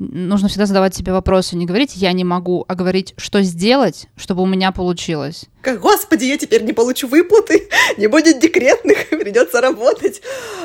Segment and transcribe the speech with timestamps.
[0.00, 4.42] нужно всегда задавать себе вопросы, не говорить «я не могу», а говорить «что сделать, чтобы
[4.42, 5.44] у меня получилось».
[5.60, 7.68] Как, господи, я теперь не получу выплаты,
[7.98, 10.22] не будет декретных, придется работать.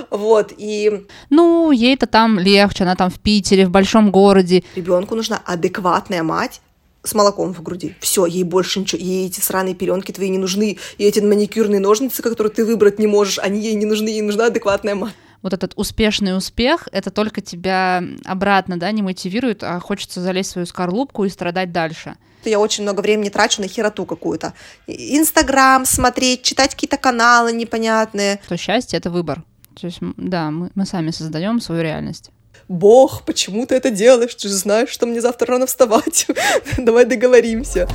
[0.09, 1.05] Вот, и...
[1.29, 4.63] Ну, ей-то там легче, она там в Питере, в большом городе.
[4.75, 6.61] Ребенку нужна адекватная мать,
[7.03, 7.93] с молоком в груди.
[7.99, 12.23] Все, ей больше ничего, ей эти сраные пеленки твои не нужны, и эти маникюрные ножницы,
[12.23, 15.13] которые ты выбрать не можешь, они ей не нужны, ей нужна адекватная мать
[15.45, 20.53] вот этот успешный успех, это только тебя обратно, да, не мотивирует, а хочется залезть в
[20.53, 22.15] свою скорлупку и страдать дальше.
[22.43, 24.55] Я очень много времени трачу на хероту какую-то.
[24.87, 28.39] Инстаграм смотреть, читать какие-то каналы непонятные.
[28.47, 29.43] То счастье— это выбор.
[29.79, 32.31] То есть, да, мы, мы сами создаем свою реальность.
[32.67, 34.33] Бог, почему ты это делаешь?
[34.33, 36.25] Ты же знаешь, что мне завтра рано вставать.
[36.79, 37.87] Давай договоримся.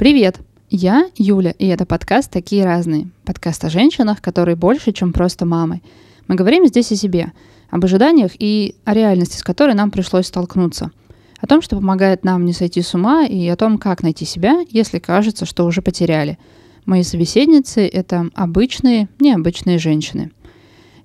[0.00, 0.38] Привет!
[0.70, 3.10] Я Юля, и это подкаст «Такие разные».
[3.26, 5.82] Подкаст о женщинах, которые больше, чем просто мамы.
[6.26, 7.34] Мы говорим здесь о себе,
[7.68, 10.90] об ожиданиях и о реальности, с которой нам пришлось столкнуться.
[11.38, 14.64] О том, что помогает нам не сойти с ума, и о том, как найти себя,
[14.70, 16.38] если кажется, что уже потеряли.
[16.86, 20.32] Мои собеседницы— это обычные, необычные женщины.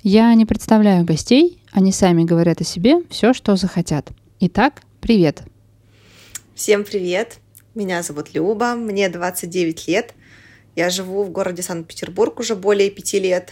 [0.04, 4.12] Я не представляю гостей, они сами говорят о себе все, что захотят.
[4.40, 5.44] Итак, привет!
[6.54, 7.42] Всем привет!
[7.76, 10.14] Меня зовут Люба, мне 29 лет.
[10.78, 13.52] Я живу в городе Санкт-Петербург уже более пяти лет.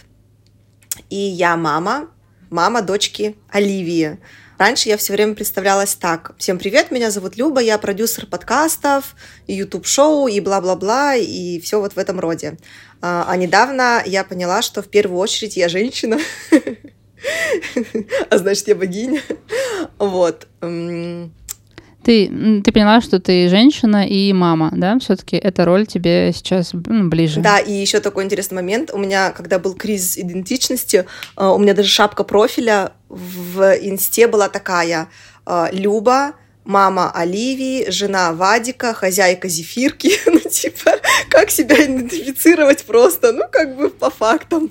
[1.10, 2.08] И я мама,
[2.48, 4.18] мама дочки Оливии.
[4.56, 6.34] Раньше я все время представлялась так.
[6.38, 9.14] Всем привет, меня зовут Люба, я продюсер подкастов,
[9.46, 12.56] и YouTube-шоу, и бла-бла-бла, и все вот в этом роде.
[13.02, 16.18] А, а недавно я поняла, что в первую очередь я женщина,
[18.30, 19.20] а значит, я богиня.
[19.98, 20.46] Вот.
[22.04, 24.98] Ты, ты поняла, что ты женщина и мама, да?
[24.98, 27.40] Все-таки эта роль тебе сейчас ну, ближе.
[27.40, 28.90] Да, и еще такой интересный момент.
[28.92, 31.06] У меня, когда был кризис идентичности,
[31.36, 35.08] э, у меня даже шапка профиля в инсте была такая.
[35.46, 40.12] Э, Люба, мама Оливии, жена Вадика, хозяйка зефирки.
[40.26, 40.92] ну, типа,
[41.30, 43.32] как себя идентифицировать просто?
[43.32, 44.70] Ну, как бы по фактам.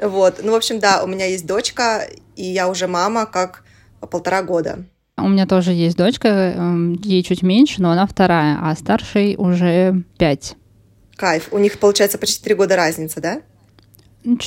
[0.00, 0.40] вот.
[0.42, 3.62] Ну, в общем, да, у меня есть дочка, и я уже мама как
[4.10, 4.84] полтора года.
[5.16, 10.02] У меня тоже есть дочка, эм, ей чуть меньше, но она вторая, а старшей уже
[10.18, 10.56] пять.
[11.16, 11.48] Кайф.
[11.52, 13.40] У них, получается, почти три года разница, да?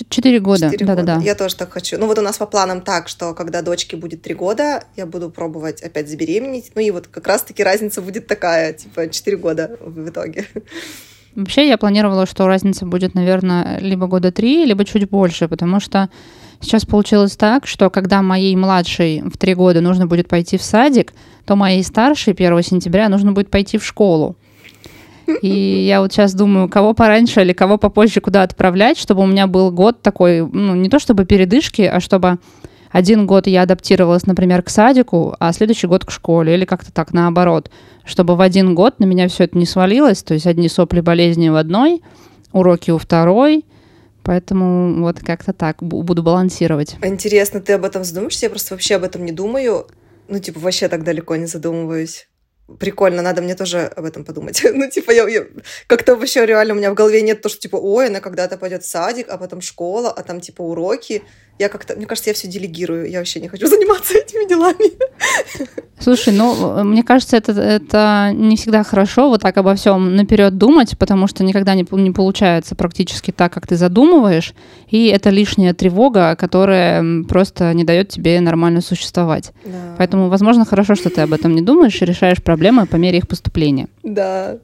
[0.09, 1.19] Четыре года, да-да-да.
[1.21, 1.99] Я тоже так хочу.
[1.99, 5.29] Ну вот у нас по планам так, что когда дочке будет три года, я буду
[5.29, 6.71] пробовать опять забеременеть.
[6.73, 10.47] Ну и вот как раз-таки разница будет такая, типа четыре года в итоге.
[11.37, 16.09] Вообще я планировала, что разница будет, наверное, либо года три, либо чуть больше, потому что
[16.59, 21.13] Сейчас получилось так, что когда моей младшей в три года нужно будет пойти в садик,
[21.45, 24.35] то моей старшей 1 сентября нужно будет пойти в школу.
[25.41, 29.45] И я вот сейчас думаю, кого пораньше или кого попозже куда отправлять, чтобы у меня
[29.45, 32.39] был год такой, ну, не то чтобы передышки, а чтобы
[32.91, 37.13] один год я адаптировалась, например, к садику, а следующий год к школе, или как-то так
[37.13, 37.71] наоборот,
[38.05, 41.49] чтобы в один год на меня все это не свалилось, то есть одни сопли болезни
[41.49, 42.01] в одной,
[42.51, 43.65] уроки у второй—
[44.27, 46.97] Поэтому вот как-то так буду балансировать.
[47.01, 48.47] Интересно, ты об этом задумаешься?
[48.47, 49.87] Я просто вообще об этом не думаю.
[50.27, 52.27] Ну, типа, вообще так далеко не задумываюсь.
[52.77, 54.61] Прикольно, надо мне тоже об этом подумать.
[54.73, 55.45] ну, типа, я, я
[55.87, 58.83] как-то вообще реально у меня в голове нет то, что, типа, ой, она когда-то пойдет
[58.83, 61.23] в садик, а потом школа, а там, типа, уроки.
[61.59, 63.09] Я как-то, мне кажется, я все делегирую.
[63.09, 64.91] Я вообще не хочу заниматься этими делами.
[65.99, 70.95] Слушай, ну, мне кажется, это, это не всегда хорошо вот так обо всем наперед думать,
[70.97, 74.53] потому что никогда не, не получается практически так, как ты задумываешь,
[74.89, 79.51] и это лишняя тревога, которая просто не дает тебе нормально существовать.
[79.65, 79.95] Да.
[79.97, 83.27] Поэтому, возможно, хорошо, что ты об этом не думаешь и решаешь проблемы по мере их
[83.27, 83.87] поступления.
[84.03, 84.59] Да,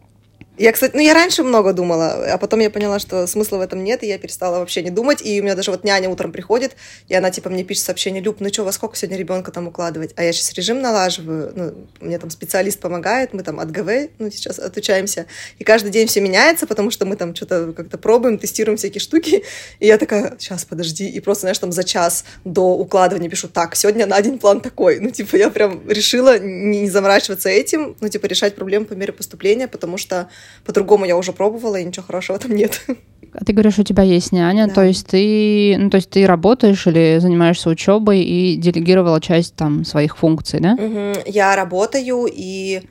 [0.57, 3.83] я, кстати, ну я раньше много думала, а потом я поняла, что смысла в этом
[3.83, 5.19] нет, и я перестала вообще не думать.
[5.25, 6.75] И у меня даже вот няня утром приходит,
[7.07, 10.13] и она типа мне пишет сообщение, Люб, ну что, во сколько сегодня ребенка там укладывать?
[10.15, 14.29] А я сейчас режим налаживаю, ну, мне там специалист помогает, мы там от ГВ, ну,
[14.29, 15.25] сейчас отучаемся.
[15.57, 19.43] И каждый день все меняется, потому что мы там что-то как-то пробуем, тестируем всякие штуки.
[19.79, 21.09] И я такая, сейчас, подожди.
[21.09, 24.99] И просто, знаешь, там за час до укладывания пишу, так, сегодня на один план такой.
[24.99, 29.67] Ну, типа, я прям решила не заморачиваться этим, ну, типа, решать проблемы по мере поступления,
[29.67, 30.29] потому что
[30.65, 32.81] по-другому я уже пробовала, и ничего хорошего этом нет.
[33.33, 34.73] А ты говоришь, у тебя есть няня, да.
[34.73, 39.85] то есть ты, ну, то есть ты работаешь или занимаешься учебой и делегировала часть там
[39.85, 40.73] своих функций, да?
[40.73, 41.23] Угу.
[41.25, 42.83] Я работаю и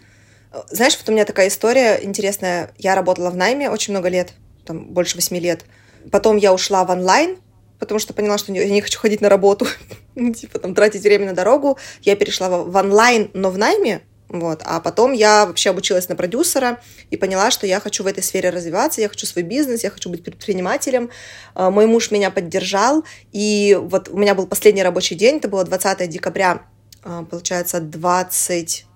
[0.70, 2.70] знаешь, вот у меня такая история интересная.
[2.78, 4.32] Я работала в найме очень много лет,
[4.64, 5.64] там больше восьми лет.
[6.10, 7.37] Потом я ушла в онлайн,
[7.78, 9.66] потому что поняла, что я не хочу ходить на работу,
[10.14, 11.78] ну, типа там тратить время на дорогу.
[12.02, 14.02] Я перешла в онлайн, но в найме,
[14.32, 14.62] вот.
[14.64, 16.81] А потом я вообще обучилась на продюсера
[17.11, 20.08] и поняла, что я хочу в этой сфере развиваться, я хочу свой бизнес, я хочу
[20.08, 21.11] быть предпринимателем.
[21.55, 25.64] А, мой муж меня поддержал, и вот у меня был последний рабочий день, это было
[25.64, 26.62] 20 декабря,
[27.05, 28.87] а, получается, 20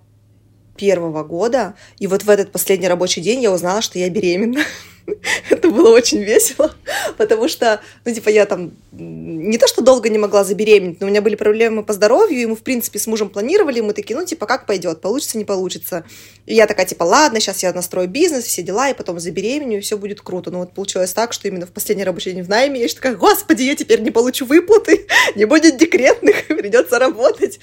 [0.77, 4.63] первого года, и вот в этот последний рабочий день я узнала, что я беременна.
[5.51, 6.75] Это было очень весело,
[7.17, 11.11] потому что, ну, типа, я там не то, что долго не могла забеременеть, но у
[11.11, 14.19] меня были проблемы по здоровью, и мы, в принципе, с мужем планировали, и мы такие,
[14.19, 16.05] ну, типа, как пойдет, получится, не получится.
[16.47, 19.81] И я такая, типа, ладно, сейчас я настрою бизнес, все дела, и потом забеременю, и
[19.81, 20.51] все будет круто.
[20.51, 23.63] Но вот получилось так, что именно в последний рабочий день в найме я такая, господи,
[23.63, 27.61] я теперь не получу выплаты, не будет декретных, придется работать.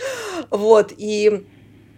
[0.50, 1.44] Вот, и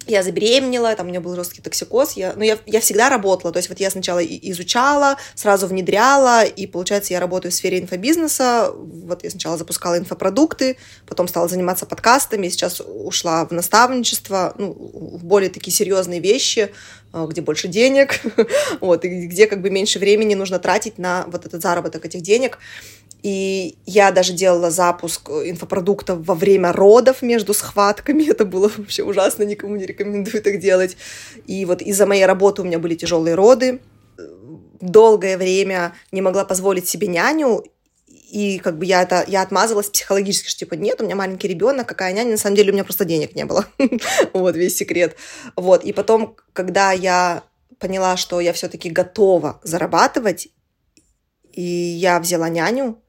[0.07, 3.57] я забеременела, там у меня был жесткий токсикоз, я, ну, я, я всегда работала, то
[3.57, 9.23] есть вот я сначала изучала, сразу внедряла, и получается я работаю в сфере инфобизнеса, вот
[9.23, 15.49] я сначала запускала инфопродукты, потом стала заниматься подкастами, сейчас ушла в наставничество, ну, в более
[15.49, 16.71] такие серьезные вещи,
[17.13, 18.21] э, где больше денег,
[18.81, 22.59] вот, и где как бы меньше времени нужно тратить на вот этот заработок этих денег,
[23.25, 28.23] и я даже делала запуск инфопродуктов во время родов между схватками.
[28.29, 30.95] Это было вообще ужасно, никому не рекомендую так делать.
[31.47, 33.81] И вот из-за моей работы у меня были тяжелые роды.
[34.79, 37.63] Долгое время не могла позволить себе няню,
[38.29, 41.87] и как бы я это я отмазывалась психологически, что типа нет, у меня маленький ребенок,
[41.87, 43.65] какая няня, на самом деле у меня просто денег не было,
[44.33, 45.15] вот весь секрет,
[45.55, 47.43] вот и потом, когда я
[47.79, 50.49] поняла, что я все-таки готова зарабатывать,
[51.51, 53.01] и я взяла няню,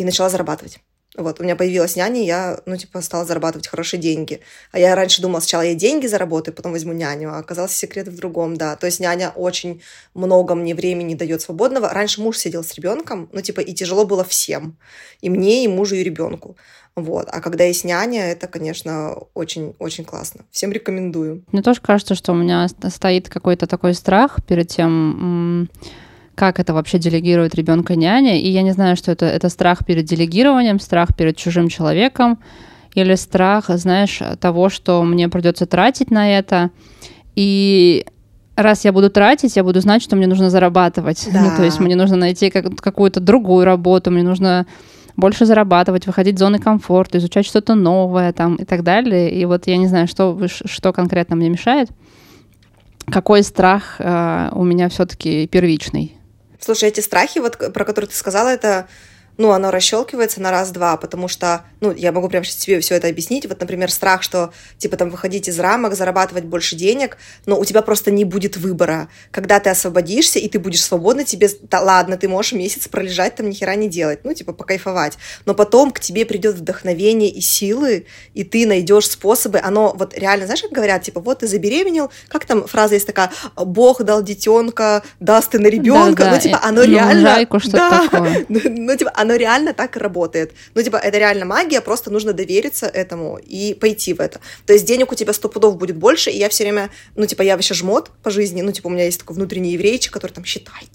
[0.00, 0.80] и начала зарабатывать.
[1.14, 4.40] Вот, у меня появилась няня, и я, ну, типа, стала зарабатывать хорошие деньги.
[4.72, 8.16] А я раньше думала, сначала я деньги заработаю, потом возьму няню, а оказался секрет в
[8.16, 8.76] другом, да.
[8.76, 9.82] То есть няня очень
[10.14, 11.90] много мне времени дает свободного.
[11.90, 14.78] Раньше муж сидел с ребенком, ну, типа, и тяжело было всем.
[15.20, 16.56] И мне, и мужу, и ребенку.
[16.96, 17.28] Вот.
[17.30, 20.46] А когда есть няня, это, конечно, очень-очень классно.
[20.50, 21.44] Всем рекомендую.
[21.52, 25.68] Мне тоже кажется, что у меня стоит какой-то такой страх перед тем,
[26.40, 28.40] как это вообще делегирует ребенка няня.
[28.40, 32.38] И я не знаю, что это, это страх перед делегированием, страх перед чужим человеком
[32.94, 36.70] или страх, знаешь, того, что мне придется тратить на это.
[37.36, 38.06] И
[38.56, 41.28] раз я буду тратить, я буду знать, что мне нужно зарабатывать.
[41.30, 41.42] Да.
[41.42, 44.66] Ну, то есть мне нужно найти как, какую-то другую работу, мне нужно
[45.16, 49.30] больше зарабатывать, выходить из зоны комфорта, изучать что-то новое там и так далее.
[49.30, 51.90] И вот я не знаю, что, что конкретно мне мешает.
[53.12, 56.16] Какой страх э, у меня все-таки первичный?
[56.60, 58.86] Слушай, эти страхи, вот про которые ты сказала, это
[59.40, 63.08] ну, оно расщелкивается на раз-два, потому что, ну, я могу прямо сейчас тебе все это
[63.08, 63.46] объяснить.
[63.46, 67.16] Вот, например, страх, что, типа, там, выходить из рамок, зарабатывать больше денег,
[67.46, 69.08] но у тебя просто не будет выбора.
[69.30, 73.48] Когда ты освободишься, и ты будешь свободна, тебе, да ладно, ты можешь месяц пролежать, там,
[73.48, 75.16] ни хера не делать, ну, типа, покайфовать.
[75.46, 78.04] Но потом к тебе придет вдохновение и силы,
[78.34, 82.44] и ты найдешь способы, оно, вот, реально, знаешь, как говорят, типа, вот ты забеременел, как
[82.44, 86.36] там фраза есть такая, Бог дал детенка, даст ты на ребенка, да, да.
[86.36, 87.36] ну, типа, оно реально...
[87.36, 88.44] Жайку, что да, такое.
[88.50, 90.52] Ну, ну, типа, оно оно реально так работает.
[90.74, 94.40] Ну, типа, это реально магия, просто нужно довериться этому и пойти в это.
[94.66, 97.42] То есть денег у тебя сто пудов будет больше, и я все время, ну, типа,
[97.42, 100.44] я вообще жмот по жизни, ну, типа, у меня есть такой внутренний еврейчик, который там
[100.44, 100.88] считает,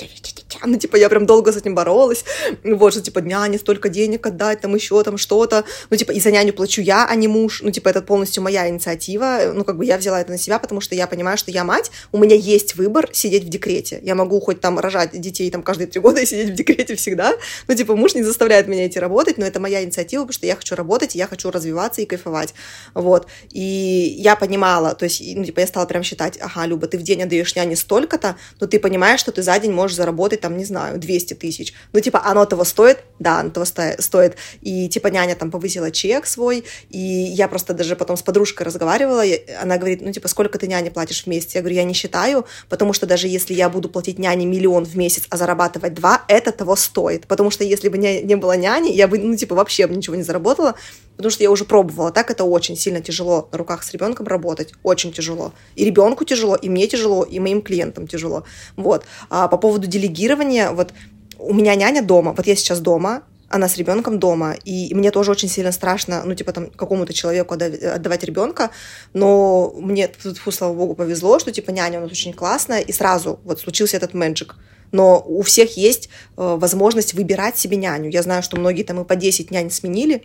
[0.64, 2.26] ну, типа, я прям долго с этим боролась,
[2.64, 6.32] вот, что, типа, няне столько денег отдать, там, еще там что-то, ну, типа, и за
[6.32, 9.86] няню плачу я, а не муж, ну, типа, это полностью моя инициатива, ну, как бы
[9.86, 12.76] я взяла это на себя, потому что я понимаю, что я мать, у меня есть
[12.76, 16.26] выбор сидеть в декрете, я могу хоть там рожать детей там каждые три года и
[16.26, 17.34] сидеть в декрете всегда,
[17.68, 20.56] ну, типа, муж не заставляет меня идти работать, но это моя инициатива, потому что я
[20.56, 22.54] хочу работать, я хочу развиваться и кайфовать,
[22.94, 26.98] вот, и я понимала, то есть, ну, типа, я стала прям считать, ага, Люба, ты
[26.98, 30.58] в день отдаешь няне столько-то, но ты понимаешь, что ты за день можешь заработать там,
[30.58, 31.74] не знаю, 200 тысяч.
[31.94, 33.00] Ну, типа, оно того стоит?
[33.20, 34.36] Да, оно того стоит.
[34.62, 39.24] И, типа, няня там повысила чек свой, и я просто даже потом с подружкой разговаривала,
[39.62, 41.56] она говорит, ну, типа, сколько ты няне платишь в месяц?
[41.56, 44.96] Я говорю, я не считаю, потому что даже если я буду платить няне миллион в
[44.96, 47.28] месяц, а зарабатывать два, это того стоит.
[47.28, 50.24] Потому что если бы не, не было няни, я бы, ну, типа, вообще ничего не
[50.24, 50.76] заработала,
[51.16, 52.12] потому что я уже пробовала.
[52.12, 54.74] Так это очень сильно тяжело на руках с ребенком работать.
[54.84, 55.54] Очень тяжело.
[55.76, 58.44] И ребенку тяжело, и мне тяжело, и моим клиентам тяжело.
[58.76, 59.06] Вот.
[59.30, 60.94] А по поводу делегирования, вот
[61.38, 65.32] у меня няня дома, вот я сейчас дома, она с ребенком дома, и мне тоже
[65.32, 68.72] очень сильно страшно, ну, типа, там, какому-то человеку отдавать ребенка,
[69.14, 73.40] но мне, фу, слава богу, повезло, что, типа, няня у нас очень классная, и сразу
[73.44, 74.56] вот случился этот мэджик.
[74.96, 78.10] Но у всех есть э, возможность выбирать себе няню.
[78.10, 80.24] Я знаю, что многие там и по 10 нянь сменили,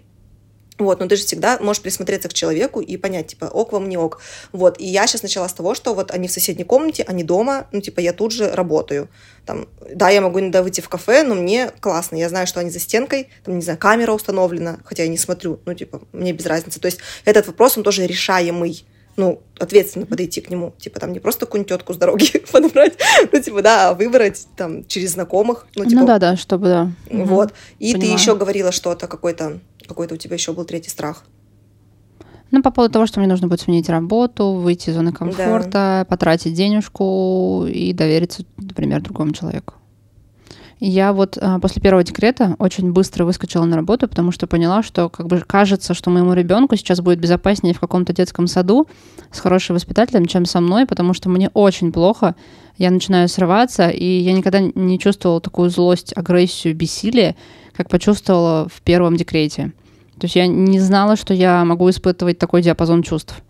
[0.78, 3.98] Вот, но ты же всегда можешь присмотреться к человеку и понять, типа, ок вам, не
[3.98, 4.20] ок.
[4.52, 7.66] Вот, и я сейчас начала с того, что вот они в соседней комнате, они дома,
[7.72, 9.08] ну, типа, я тут же работаю.
[9.44, 12.70] Там, да, я могу иногда выйти в кафе, но мне классно, я знаю, что они
[12.70, 16.46] за стенкой, там, не знаю, камера установлена, хотя я не смотрю, ну, типа, мне без
[16.46, 16.78] разницы.
[16.78, 18.84] То есть этот вопрос, он тоже решаемый
[19.16, 20.72] ну, ответственно подойти к нему.
[20.78, 22.94] Типа, там не просто какую-нибудь тетку с дороги подобрать,
[23.32, 25.66] ну, типа, да, а выбрать там через знакомых.
[25.76, 26.92] Ну, типа, ну да, да, чтобы, да.
[27.10, 27.52] Вот.
[27.78, 28.00] И Понимаю.
[28.00, 31.24] ты еще говорила что-то, какой-то какой-то у тебя еще был третий страх?
[32.52, 36.06] Ну, по поводу того, что мне нужно будет сменить работу, выйти из зоны комфорта, да.
[36.08, 39.74] потратить денежку и довериться, например, другому человеку.
[40.80, 45.10] Я вот а, после первого декрета очень быстро выскочила на работу, потому что поняла, что
[45.10, 48.88] как бы кажется, что моему ребенку сейчас будет безопаснее в каком-то детском саду
[49.30, 52.34] с хорошим воспитателем, чем со мной, потому что мне очень плохо.
[52.78, 57.36] Я начинаю срываться, и я никогда не чувствовала такую злость, агрессию, бессилие,
[57.76, 59.72] как почувствовала в первом декрете.
[60.18, 63.42] То есть я не знала, что я могу испытывать такой диапазон чувств.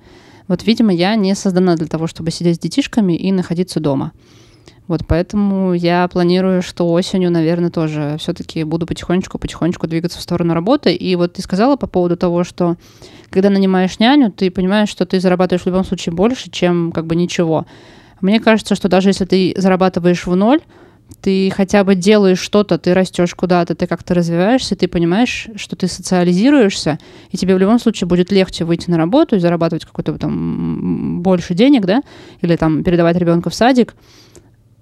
[0.49, 4.11] Вот, видимо, я не создана для того, чтобы сидеть с детишками и находиться дома.
[4.91, 10.93] Вот поэтому я планирую, что осенью, наверное, тоже все-таки буду потихонечку-потихонечку двигаться в сторону работы.
[10.93, 12.75] И вот ты сказала по поводу того, что
[13.31, 17.15] когда нанимаешь няню, ты понимаешь, что ты зарабатываешь в любом случае больше, чем как бы
[17.15, 17.67] ничего.
[18.21, 20.59] Мне кажется, что даже если ты зарабатываешь в ноль,
[21.21, 25.87] ты хотя бы делаешь что-то, ты растешь куда-то, ты как-то развиваешься, ты понимаешь, что ты
[25.87, 26.99] социализируешься,
[27.31, 31.55] и тебе в любом случае будет легче выйти на работу и зарабатывать какой-то там больше
[31.55, 32.03] денег, да,
[32.41, 33.95] или там передавать ребенка в садик.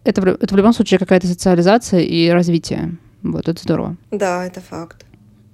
[0.04, 2.96] Это, это в любом случае какая-то социализация и развитие.
[3.22, 3.96] Вот, это здорово.
[4.10, 5.04] Да, это факт.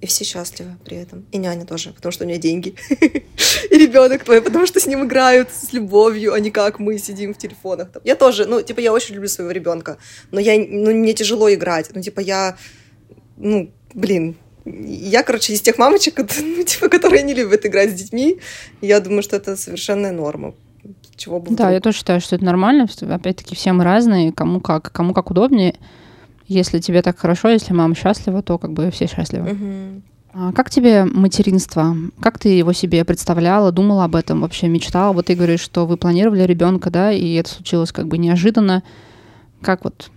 [0.01, 1.25] И все счастливы при этом.
[1.31, 2.75] И няня тоже, потому что у нее деньги.
[3.71, 7.33] И ребенок твой, потому что с ним играют с любовью, а не как мы сидим
[7.33, 7.87] в телефонах.
[8.03, 9.97] Я тоже, ну, типа, я очень люблю своего ребенка,
[10.31, 11.89] но я, ну, мне тяжело играть.
[11.95, 12.57] Ну, типа, я,
[13.37, 14.35] ну, блин,
[14.65, 18.39] я, короче, из тех мамочек, ну, типа, которые не любят играть с детьми.
[18.81, 20.53] Я думаю, что это совершенная норма.
[21.17, 22.87] Чего бы да, я тоже считаю, что это нормально.
[23.01, 25.75] Опять-таки, все мы разные, кому как, кому как удобнее.
[26.47, 29.51] Если тебе так хорошо, если мама счастлива, то как бы все счастливы.
[29.51, 30.01] Угу.
[30.37, 31.95] А как тебе материнство?
[32.19, 35.13] Как ты его себе представляла, думала об этом, вообще мечтала?
[35.13, 38.83] Вот ты говоришь, что вы планировали ребенка, да, и это случилось как бы неожиданно.
[39.61, 40.11] Как вот?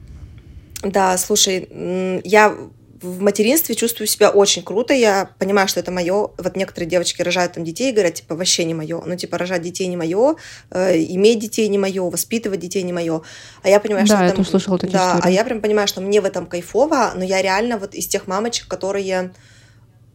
[0.83, 2.55] Да, слушай, я
[3.02, 4.95] в материнстве чувствую себя очень круто.
[4.95, 6.31] Я понимаю, что это мое.
[6.37, 9.00] Вот некоторые девочки рожают там детей и говорят, типа, вообще не мое.
[9.05, 10.37] Ну, типа, рожать детей не мое,
[10.71, 13.23] э, иметь детей не мое, воспитывать детей не мое.
[13.62, 14.25] А я понимаю, да, что...
[14.25, 15.26] я там, слышала такие Да, истории.
[15.26, 18.26] а я прям понимаю, что мне в этом кайфово, но я реально вот из тех
[18.26, 19.33] мамочек, которые,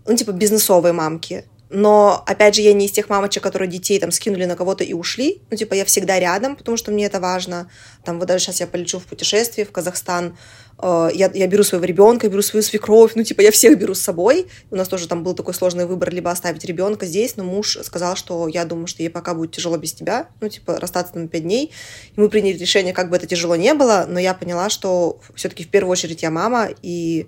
[0.06, 1.46] ну, типа, бизнесовые мамки.
[1.76, 4.94] Но, опять же, я не из тех мамочек, которые детей там скинули на кого-то и
[4.94, 5.42] ушли.
[5.50, 7.68] Ну, типа, я всегда рядом, потому что мне это важно.
[8.06, 10.38] Там, вот даже сейчас я полечу в путешествие в Казахстан,
[10.78, 14.02] э, я, я беру своего ребенка, беру свою свекровь, ну, типа, я всех беру с
[14.02, 14.46] собой.
[14.70, 18.16] У нас тоже там был такой сложный выбор, либо оставить ребенка здесь, но муж сказал,
[18.16, 21.42] что я думаю, что ей пока будет тяжело без тебя, ну, типа, расстаться на пять
[21.42, 21.72] дней.
[22.16, 25.64] И мы приняли решение, как бы это тяжело не было, но я поняла, что все-таки
[25.64, 27.28] в первую очередь я мама, и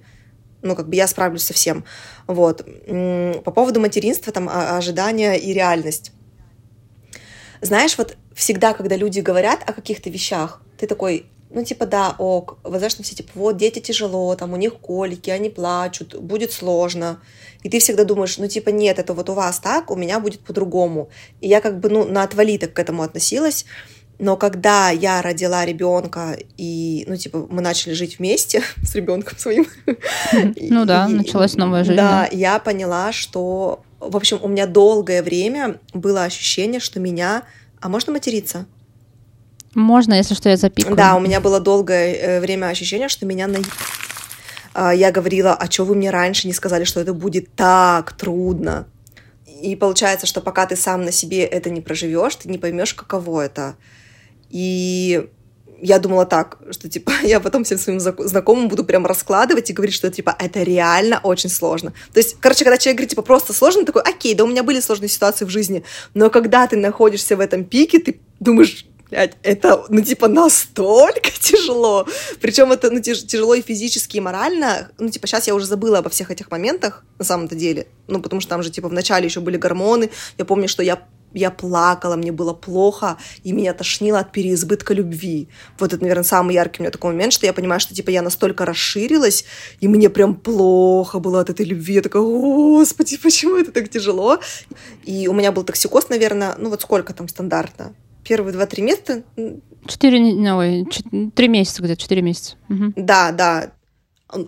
[0.66, 1.86] ну, как бы я справлюсь со всем.
[2.28, 2.66] Вот.
[3.44, 6.12] По поводу материнства, там, ожидания и реальность.
[7.62, 12.58] Знаешь, вот всегда, когда люди говорят о каких-то вещах, ты такой, ну, типа, да, ок,
[12.64, 17.22] знаешь, все, типа, вот, дети тяжело, там, у них колики, они плачут, будет сложно.
[17.64, 20.42] И ты всегда думаешь, ну, типа, нет, это вот у вас так, у меня будет
[20.42, 21.10] по-другому.
[21.42, 23.66] И я как бы, ну, на отвали так к этому относилась.
[24.18, 29.68] Но когда я родила ребенка и, ну, типа, мы начали жить вместе с ребенком своим.
[30.56, 31.98] Ну да, началась новая жизнь.
[31.98, 37.44] Да, я поняла, что, в общем, у меня долгое время было ощущение, что меня...
[37.82, 38.66] А можно материться?
[39.76, 40.96] Можно, если что, я запикаю.
[40.96, 43.60] Да, у меня было долгое э, время ощущение, что меня на...
[44.74, 48.88] А, я говорила, а что вы мне раньше не сказали, что это будет так трудно?
[49.62, 53.42] И получается, что пока ты сам на себе это не проживешь, ты не поймешь, каково
[53.42, 53.76] это.
[54.56, 55.28] И
[55.82, 59.94] я думала так, что, типа, я потом всем своим знакомым буду прям раскладывать и говорить,
[59.94, 61.92] что, типа, это реально очень сложно.
[62.14, 64.80] То есть, короче, когда человек говорит, типа, просто сложно, такой, окей, да у меня были
[64.80, 65.84] сложные ситуации в жизни,
[66.14, 72.08] но когда ты находишься в этом пике, ты думаешь, блядь, это, ну, типа, настолько тяжело.
[72.40, 74.90] Причем это, ну, тяжело и физически, и морально.
[74.98, 77.88] Ну, типа, сейчас я уже забыла обо всех этих моментах, на самом-то деле.
[78.08, 80.12] Ну, потому что там же, типа, в начале еще были гормоны.
[80.38, 81.04] Я помню, что я
[81.36, 85.50] я плакала, мне было плохо, и меня тошнило от переизбытка любви.
[85.78, 88.22] Вот это, наверное, самый яркий у меня такой момент, что я понимаю, что, типа, я
[88.22, 89.46] настолько расширилась,
[89.82, 91.96] и мне прям плохо было от этой любви.
[91.96, 94.40] Я такая, господи, почему это так тяжело?
[95.04, 97.94] И у меня был токсикоз, наверное, ну вот сколько там стандартно?
[98.24, 99.24] Первые два-три месяца?
[99.88, 100.20] Четыре,
[100.54, 100.88] ой,
[101.36, 102.56] три месяца где-то, четыре месяца.
[102.70, 102.94] Угу.
[102.96, 103.72] Да, да.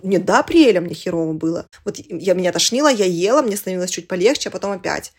[0.03, 1.67] Не до апреля мне херово было.
[1.85, 5.13] Вот я, меня тошнило, я ела, мне становилось чуть полегче, а потом опять.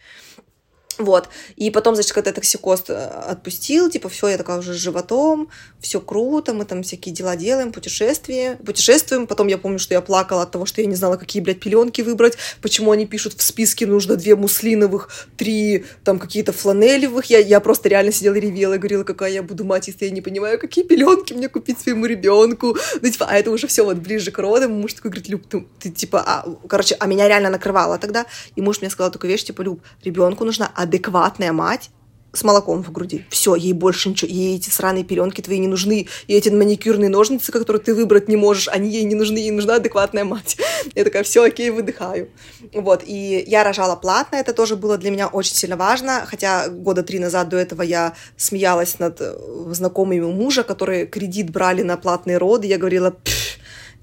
[0.98, 1.28] Вот.
[1.56, 5.48] И потом, значит, когда токсикоз э, отпустил, типа, все, я такая уже с животом,
[5.80, 9.26] все круто, мы там всякие дела делаем, путешествия, путешествуем.
[9.26, 12.02] Потом я помню, что я плакала от того, что я не знала, какие, блядь, пеленки
[12.02, 17.26] выбрать, почему они пишут в списке нужно две муслиновых, три там какие-то фланелевых.
[17.26, 20.10] Я, я просто реально сидела и ревела и говорила, какая я буду мать, если я
[20.10, 22.76] не понимаю, какие пеленки мне купить своему ребенку.
[23.00, 24.72] Ну, типа, а это уже все вот ближе к родам.
[24.72, 28.26] Муж такой говорит, Люб, ты, ты типа, а, короче, а меня реально накрывало тогда.
[28.56, 31.90] И муж мне сказал такую вещь, типа, Люб, ребенку нужна адекватная мать,
[32.33, 33.25] с молоком в груди.
[33.30, 37.52] Все, ей больше ничего, ей эти сраные пеленки твои не нужны, и эти маникюрные ножницы,
[37.52, 40.59] которые ты выбрать не можешь, они ей не нужны, ей нужна адекватная мать.
[40.95, 42.28] Я такая, все, окей, выдыхаю.
[42.73, 47.02] Вот, и я рожала платно, это тоже было для меня очень сильно важно, хотя года
[47.02, 49.35] три назад до этого я смеялась над э,
[49.71, 53.16] знакомыми мужа, которые кредит брали на платные роды, я говорила,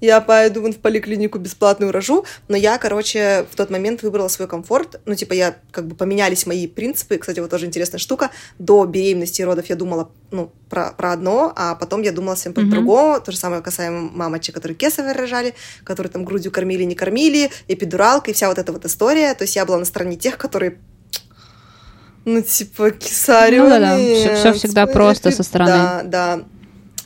[0.00, 5.00] я пойду в поликлинику бесплатную рожу, но я, короче, в тот момент выбрала свой комфорт,
[5.06, 9.40] ну, типа, я, как бы, поменялись мои принципы, кстати, вот тоже интересная штука, до беременности
[9.40, 12.70] и родов я думала, ну, про, про одно, а потом я думала всем mm-hmm.
[12.70, 17.50] другому, то же самое касаемо мамочек, которые кесарево рожали, которые там грудью кормили, не кормили,
[17.68, 20.78] эпидуралка и вся вот эта вот история, то есть я была на стороне тех, которые
[22.26, 23.64] ну, типа, кесарево.
[23.64, 23.96] Ну, да, да.
[23.96, 25.70] Все, все всегда просто со стороны.
[25.70, 26.44] Да, да.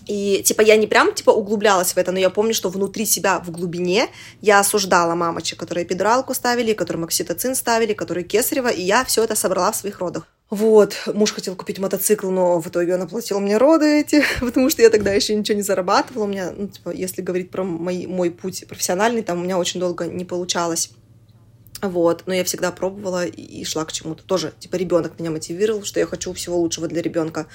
[0.06, 3.40] И, типа, я не прям, типа, углублялась в это, но я помню, что внутри себя,
[3.40, 4.08] в глубине,
[4.40, 9.34] я осуждала мамочек, которые эпидуралку ставили, которым окситоцин ставили, которые кесарево, и я все это
[9.34, 10.26] собрала в своих родах.
[10.50, 14.82] Вот, муж хотел купить мотоцикл, но в итоге он оплатил мне роды эти, потому что
[14.82, 16.24] я тогда еще ничего не зарабатывала.
[16.24, 19.78] У меня, ну, типа, если говорить про мой, мой путь профессиональный, там у меня очень
[19.78, 20.90] долго не получалось.
[21.82, 24.24] Вот, но я всегда пробовала и шла к чему-то.
[24.24, 27.46] Тоже, типа, ребенок меня мотивировал, что я хочу всего лучшего для ребенка.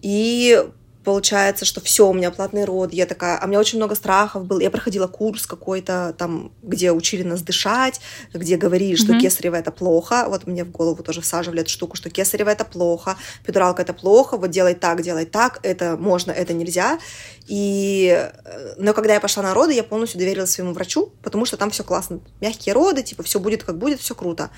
[0.00, 0.62] И
[1.08, 4.44] получается, что все, у меня платный род, я такая, а у меня очень много страхов
[4.44, 7.98] было, я проходила курс какой-то там, где учили нас дышать,
[8.34, 9.20] где говорили, что mm-hmm.
[9.20, 13.16] кесарево это плохо, вот мне в голову тоже всаживали эту штуку, что кесарево это плохо,
[13.46, 16.98] педуралка это плохо, вот делай так, делай так, это можно, это нельзя,
[17.46, 21.56] и, э, но когда я пошла на роды, я полностью доверилась своему врачу, потому что
[21.56, 24.50] там все классно, мягкие роды, типа все будет как будет, все круто.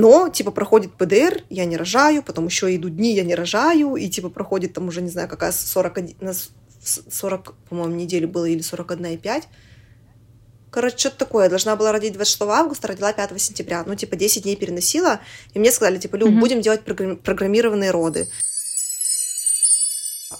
[0.00, 4.08] Но, типа, проходит ПДР, я не рожаю, потом еще идут дни, я не рожаю, и,
[4.08, 6.32] типа, проходит там уже, не знаю, какая 41,
[6.82, 9.44] 40, по-моему, недели было, или 41,5.
[10.70, 11.44] Короче, что-то такое.
[11.44, 13.82] Я должна была родить 26 августа, родила 5 сентября.
[13.86, 15.20] Ну, типа, 10 дней переносила.
[15.52, 16.40] И мне сказали, типа, Люб, mm-hmm.
[16.40, 16.82] будем делать
[17.22, 18.28] программированные роды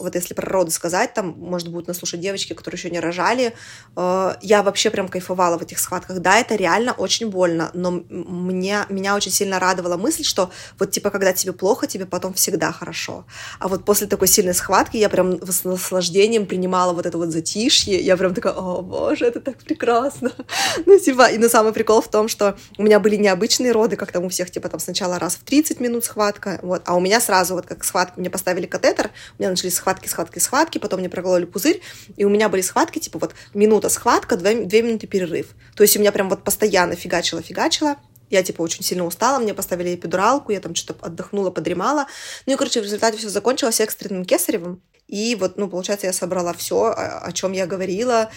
[0.03, 3.55] вот если про роды сказать, там, может, будут нас слушать девочки, которые еще не рожали,
[3.97, 6.19] э, я вообще прям кайфовала в этих схватках.
[6.21, 11.11] Да, это реально очень больно, но мне, меня очень сильно радовала мысль, что вот, типа,
[11.11, 13.25] когда тебе плохо, тебе потом всегда хорошо.
[13.59, 18.01] А вот после такой сильной схватки я прям с наслаждением принимала вот это вот затишье,
[18.01, 20.33] я прям такая, о, боже, это так прекрасно.
[20.87, 24.13] ну, типа, и на самый прикол в том, что у меня были необычные роды, как
[24.13, 27.21] там у всех, типа, там сначала раз в 30 минут схватка, вот, а у меня
[27.21, 31.09] сразу вот как схватка, мне поставили катетер, у меня начались схватки, схватки, схватки, потом мне
[31.09, 31.81] прокололи пузырь,
[32.17, 35.49] и у меня были схватки, типа вот минута схватка, две, две минуты перерыв.
[35.75, 37.97] То есть у меня прям вот постоянно фигачила-фигачила,
[38.31, 42.07] я, типа, очень сильно устала, мне поставили эпидуралку, я там что-то отдохнула, подремала.
[42.47, 44.81] Ну и, короче, в результате все закончилось экстренным кесаревым.
[45.09, 48.31] И вот, ну, получается, я собрала все, о, о чем я говорила.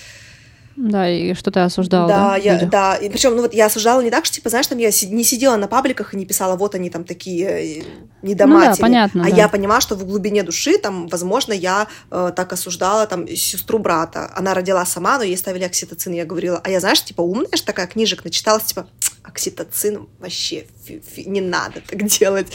[0.75, 2.29] Да, и что ты осуждала, да?
[2.29, 2.95] Да, я, да.
[2.95, 5.55] И причем, ну вот я осуждала не так, что, типа, знаешь, там я не сидела
[5.55, 7.83] на пабликах и не писала, вот они там такие э,
[8.21, 8.69] недоматери.
[8.69, 9.35] Ну, да, понятно, а да.
[9.35, 14.31] я понимала, что в глубине души, там, возможно, я э, так осуждала, там, сестру брата.
[14.35, 16.13] Она родила сама, но ей ставили окситоцин.
[16.13, 18.87] Я говорила, а я, знаешь, типа, умная же такая, книжек начиталась, типа,
[19.23, 22.51] окситоцин вообще фи -фи, не надо так делать.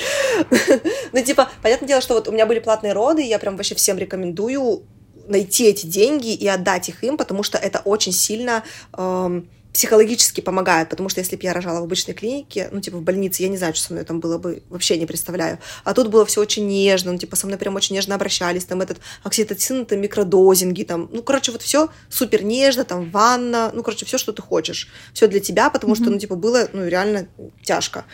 [1.12, 3.96] ну, типа, понятное дело, что вот у меня были платные роды, я прям вообще всем
[3.98, 4.83] рекомендую
[5.28, 8.64] найти эти деньги и отдать их им, потому что это очень сильно
[8.96, 13.02] эм, психологически помогает, потому что если бы я рожала в обычной клинике, ну, типа, в
[13.02, 15.58] больнице, я не знаю, что со мной там было бы, вообще не представляю.
[15.84, 18.80] А тут было все очень нежно, ну, типа, со мной прям очень нежно обращались, там,
[18.80, 24.06] этот окситоцин, это микродозинги, там, ну, короче, вот все супер нежно, там, ванна, ну, короче,
[24.06, 24.88] все, что ты хочешь.
[25.12, 26.02] Все для тебя, потому mm-hmm.
[26.02, 27.28] что, ну, типа, было, ну, реально
[27.62, 28.04] тяжко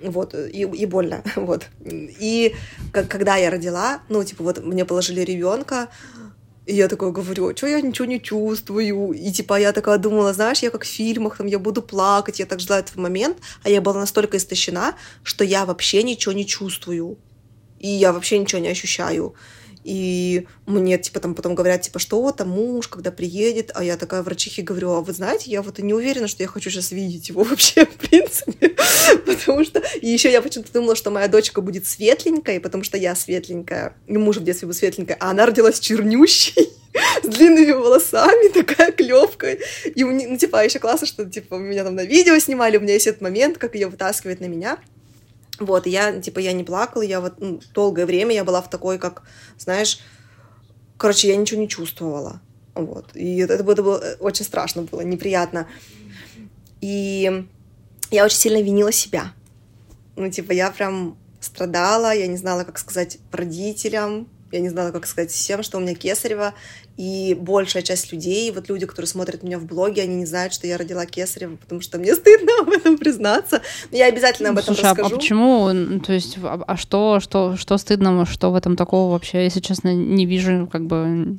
[0.00, 1.66] вот, и, и больно, вот.
[1.80, 2.54] И
[2.92, 5.88] как, когда я родила, ну, типа, вот мне положили ребенка,
[6.66, 9.12] и я такая говорю, а что я ничего не чувствую?
[9.12, 12.46] И типа я такая думала, знаешь, я как в фильмах, там я буду плакать, я
[12.46, 17.18] так ждала этот момент, а я была настолько истощена, что я вообще ничего не чувствую.
[17.78, 19.34] И я вообще ничего не ощущаю.
[19.86, 24.24] И мне, типа, там потом говорят, типа, что там муж, когда приедет, а я такая
[24.24, 27.42] врачихе говорю, а вы знаете, я вот не уверена, что я хочу сейчас видеть его
[27.44, 28.70] вообще, в принципе,
[29.26, 29.80] потому что...
[30.00, 34.18] И еще я почему-то думала, что моя дочка будет светленькой, потому что я светленькая, и
[34.18, 36.68] муж в детстве был светленькой, а она родилась чернющей.
[37.22, 39.52] с длинными волосами, такая клевка.
[39.52, 43.06] И, ну, типа, еще классно, что, типа, меня там на видео снимали, у меня есть
[43.06, 44.78] этот момент, как ее вытаскивает на меня.
[45.58, 48.68] Вот, и я, типа, я не плакала, я вот ну, долгое время я была в
[48.68, 49.22] такой, как,
[49.58, 50.00] знаешь,
[50.98, 52.40] короче, я ничего не чувствовала.
[52.74, 55.66] Вот, и это, это было э, очень страшно было, неприятно.
[56.82, 57.46] И
[58.10, 59.32] я очень сильно винила себя.
[60.16, 65.06] Ну, типа, я прям страдала, я не знала, как сказать родителям, я не знала, как
[65.06, 66.54] сказать всем, что у меня кесарево,
[66.96, 70.66] и большая часть людей, вот люди, которые смотрят меня в блоге, они не знают, что
[70.66, 73.60] я родила кесарево, потому что мне стыдно об этом признаться.
[73.90, 75.14] Но я обязательно об этом Слушай, расскажу.
[75.14, 79.44] а почему, то есть, а, а что, что, что стыдного, что в этом такого вообще,
[79.44, 81.38] если честно, не вижу, как бы...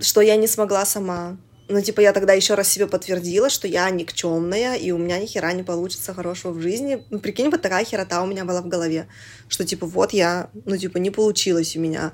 [0.00, 1.36] Что я не смогла сама.
[1.70, 5.26] Ну, типа, я тогда еще раз себе подтвердила, что я никчемная, и у меня ни
[5.26, 7.04] хера не получится хорошего в жизни.
[7.10, 9.06] Ну, прикинь, вот такая херота у меня была в голове,
[9.48, 12.12] что, типа, вот я, ну, типа, не получилось у меня.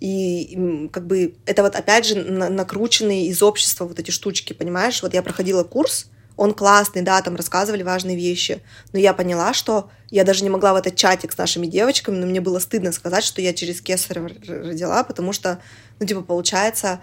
[0.00, 5.02] И как бы это вот опять же накрученные из общества вот эти штучки, понимаешь?
[5.02, 8.60] Вот я проходила курс, он классный, да, там рассказывали важные вещи,
[8.92, 12.26] но я поняла, что я даже не могла в этот чатик с нашими девочками, но
[12.26, 15.60] мне было стыдно сказать, что я через кесарево родила, потому что,
[16.00, 17.00] ну, типа, получается,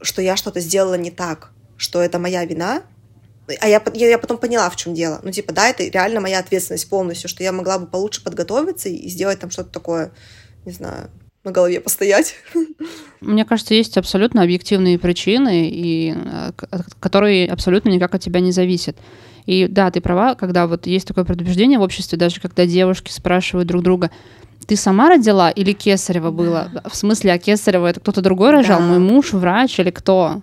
[0.00, 2.82] что я что-то сделала не так, что это моя вина,
[3.60, 5.20] а я, я, я потом поняла, в чем дело.
[5.24, 9.08] Ну, типа, да, это реально моя ответственность полностью, что я могла бы получше подготовиться и
[9.08, 10.12] сделать там что-то такое,
[10.64, 11.10] не знаю,
[11.44, 12.36] на голове постоять.
[13.20, 16.52] Мне кажется, есть абсолютно объективные причины, и, э,
[17.00, 18.96] которые абсолютно никак от тебя не зависят.
[19.46, 23.68] И да, ты права, когда вот есть такое предубеждение в обществе, даже когда девушки спрашивают
[23.68, 24.10] друг друга,
[24.66, 26.70] ты сама родила или Кесарева было?
[26.72, 26.82] Да.
[26.88, 28.78] В смысле, а Кесарева это кто-то другой рожал?
[28.78, 28.86] Да.
[28.86, 30.42] Мой муж, врач или кто?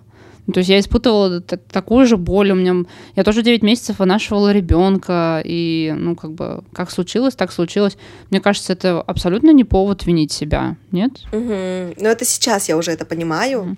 [0.52, 2.50] То есть я испытывала такую же боль.
[2.50, 2.84] У меня
[3.16, 7.96] я тоже 9 месяцев вынашивала ребенка, и ну как бы как случилось, так случилось.
[8.30, 11.12] Мне кажется, это абсолютно не повод винить себя, нет?
[11.32, 11.94] Угу.
[12.00, 13.76] Но это сейчас я уже это понимаю.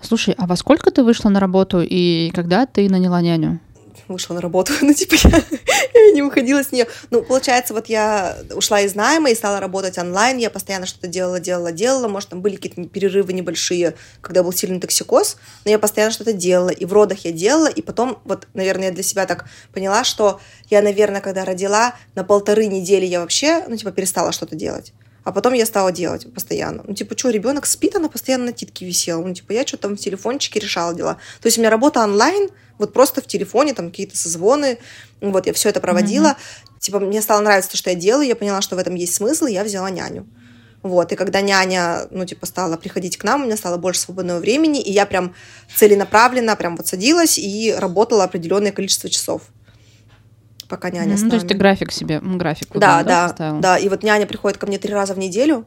[0.00, 3.60] Слушай, а во сколько ты вышла на работу и когда ты наняла няню?
[4.08, 5.42] Вышла на работу, ну, типа, я,
[5.94, 6.86] я не уходила с нее.
[7.10, 11.40] Ну, получается, вот я ушла из найма и стала работать онлайн, я постоянно что-то делала,
[11.40, 16.12] делала, делала, может, там были какие-то перерывы небольшие, когда был сильный токсикоз, но я постоянно
[16.12, 19.46] что-то делала, и в родах я делала, и потом, вот, наверное, я для себя так
[19.72, 20.40] поняла, что
[20.70, 24.92] я, наверное, когда родила, на полторы недели я вообще, ну, типа, перестала что-то делать.
[25.24, 26.84] А потом я стала делать постоянно.
[26.86, 29.24] Ну, типа, что, ребенок спит, она постоянно на титке висела.
[29.24, 31.14] Ну, типа, я что-то там в телефончике решала дела.
[31.40, 34.78] То есть у меня работа онлайн, вот просто в телефоне, там какие-то созвоны.
[35.20, 36.28] Вот, я все это проводила.
[36.28, 36.78] Mm-hmm.
[36.80, 39.46] Типа, мне стало нравиться то, что я делаю, я поняла, что в этом есть смысл,
[39.46, 40.26] и я взяла няню.
[40.82, 44.38] Вот, и когда няня, ну, типа, стала приходить к нам, у меня стало больше свободного
[44.38, 45.34] времени, и я прям
[45.74, 49.42] целенаправленно прям вот садилась и работала определенное количество часов
[50.68, 51.16] пока няня mm-hmm.
[51.16, 51.30] с нами.
[51.30, 53.78] То есть ты график себе, график да, да, да, да.
[53.78, 55.66] И вот няня приходит ко мне три раза в неделю,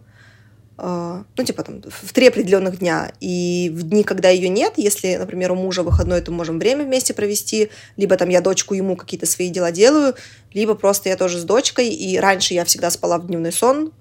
[0.77, 3.11] ну, типа там в три определенных дня.
[3.19, 7.13] И в дни, когда ее нет, если, например, у мужа выходной, то можем время вместе
[7.13, 10.15] провести, либо там я дочку ему какие-то свои дела делаю,
[10.53, 13.91] либо просто я тоже с дочкой, и раньше я всегда спала в дневной сон,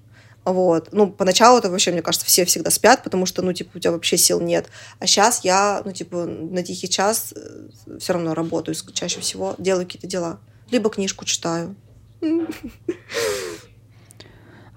[0.45, 0.89] вот.
[0.93, 3.91] Ну, поначалу это вообще, мне кажется, все всегда спят, потому что, ну, типа, у тебя
[3.91, 4.67] вообще сил нет.
[4.99, 9.85] А сейчас я, ну, типа, на тихий час э, все равно работаю чаще всего, делаю
[9.85, 10.39] какие-то дела
[10.71, 11.75] либо книжку читаю.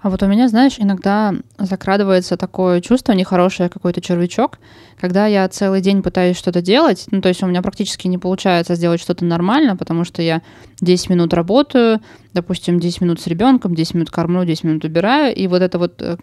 [0.01, 4.57] А вот у меня, знаешь, иногда закрадывается такое чувство нехорошее, какой-то червячок,
[4.99, 8.73] когда я целый день пытаюсь что-то делать, ну, то есть у меня практически не получается
[8.73, 10.41] сделать что-то нормально, потому что я
[10.81, 12.01] 10 минут работаю,
[12.33, 16.01] допустим, 10 минут с ребенком, 10 минут кормлю, 10 минут убираю, и вот это вот
[16.01, 16.17] э,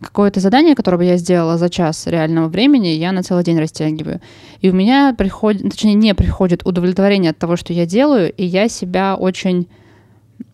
[0.00, 4.20] какое-то задание, которое бы я сделала за час реального времени, я на целый день растягиваю.
[4.60, 8.68] И у меня приходит, точнее, не приходит удовлетворение от того, что я делаю, и я
[8.68, 9.68] себя очень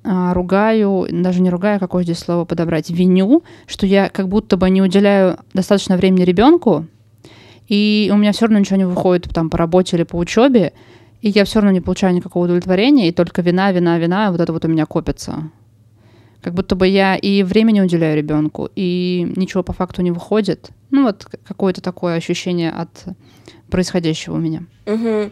[0.03, 4.83] ругаю, даже не ругаю, какое здесь слово подобрать, виню, что я как будто бы не
[4.83, 6.87] уделяю достаточно времени ребенку,
[7.69, 10.73] и у меня все равно ничего не выходит там по работе или по учебе,
[11.21, 14.53] и я все равно не получаю никакого удовлетворения, и только вина, вина, вина, вот это
[14.53, 15.51] вот у меня копится.
[16.43, 20.71] Как будто бы я и времени уделяю ребенку, и ничего по факту не выходит.
[20.91, 23.05] Ну вот какое-то такое ощущение от
[23.71, 24.65] происходящего у меня.
[24.87, 25.31] Угу.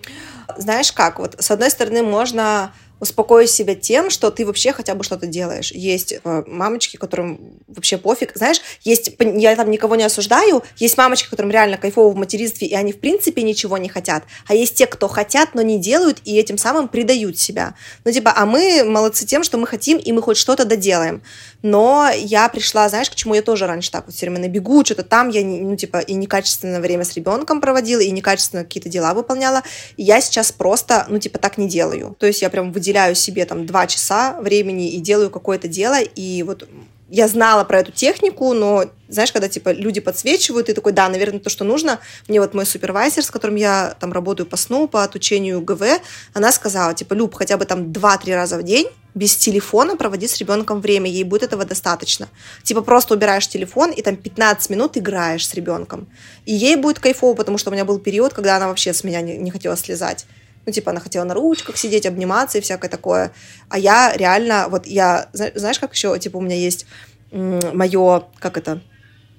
[0.59, 5.05] Знаешь как, вот с одной стороны можно успокоить себя тем, что ты вообще хотя бы
[5.05, 5.73] что-то делаешь.
[5.73, 8.33] Есть э, мамочки, которым вообще пофиг.
[8.35, 12.75] Знаешь, есть, я там никого не осуждаю, есть мамочки, которым реально кайфово в материнстве, и
[12.75, 14.25] они в принципе ничего не хотят.
[14.47, 17.75] А есть те, кто хотят, но не делают, и этим самым предают себя.
[18.05, 21.23] Ну, типа, а мы молодцы тем, что мы хотим, и мы хоть что-то доделаем.
[21.63, 25.03] Но я пришла, знаешь, к чему я тоже раньше так вот все время набегу, что-то
[25.03, 29.63] там я, ну, типа, и некачественное время с ребенком проводила, и некачественно какие-то дела выполняла.
[29.97, 32.17] И я сейчас просто, ну, типа, так не делаю.
[32.19, 36.43] То есть я прям выделяю себе там два часа времени и делаю какое-то дело, и
[36.43, 36.69] вот
[37.11, 41.41] я знала про эту технику, но, знаешь, когда, типа, люди подсвечивают, ты такой, да, наверное,
[41.41, 42.01] то, что нужно.
[42.29, 46.01] Мне вот мой супервайзер, с которым я там работаю по сну, по отучению ГВ,
[46.35, 50.37] она сказала, типа, Люб, хотя бы там 2-3 раза в день без телефона проводи с
[50.39, 52.29] ребенком время, ей будет этого достаточно.
[52.63, 56.07] Типа просто убираешь телефон и там 15 минут играешь с ребенком.
[56.45, 59.21] И ей будет кайфово, потому что у меня был период, когда она вообще с меня
[59.21, 60.27] не, не хотела слезать.
[60.69, 63.33] Ну, типа, она хотела на ручках сидеть, обниматься и всякое такое.
[63.71, 66.85] А я реально, вот я, знаешь, как еще, типа, у меня есть
[67.33, 68.83] мое, как это,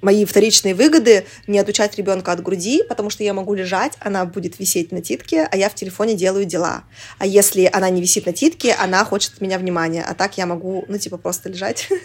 [0.01, 4.57] мои вторичные выгоды не отучать ребенка от груди, потому что я могу лежать, она будет
[4.57, 6.81] висеть на титке, а я в телефоне делаю дела.
[7.19, 10.47] А если она не висит на титке, она хочет от меня внимания, а так я
[10.47, 11.89] могу, ну, типа, просто лежать.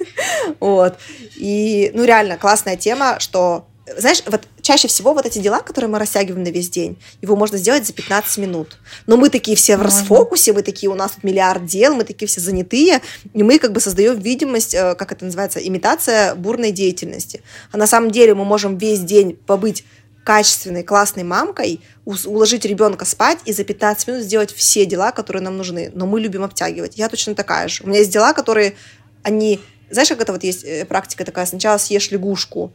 [0.60, 0.98] Вот.
[1.37, 3.66] И, ну, реально, классная тема, что
[3.98, 7.58] знаешь, вот чаще всего вот эти дела, которые мы растягиваем на весь день, его можно
[7.58, 8.78] сделать за 15 минут.
[9.06, 12.26] Но мы такие все в расфокусе, мы такие, у нас тут миллиард дел, мы такие
[12.26, 13.02] все занятые,
[13.34, 17.42] и мы как бы создаем видимость, э, как это называется, имитация бурной деятельности.
[17.72, 19.84] А на самом деле мы можем весь день побыть
[20.24, 25.58] качественной, классной мамкой, уложить ребенка спать и за 15 минут сделать все дела, которые нам
[25.58, 25.90] нужны.
[25.94, 26.96] Но мы любим обтягивать.
[26.96, 27.84] Я точно такая же.
[27.84, 28.74] У меня есть дела, которые,
[29.22, 29.60] они...
[29.90, 31.44] Знаешь, как это вот есть э, практика такая?
[31.44, 32.72] Сначала съешь лягушку,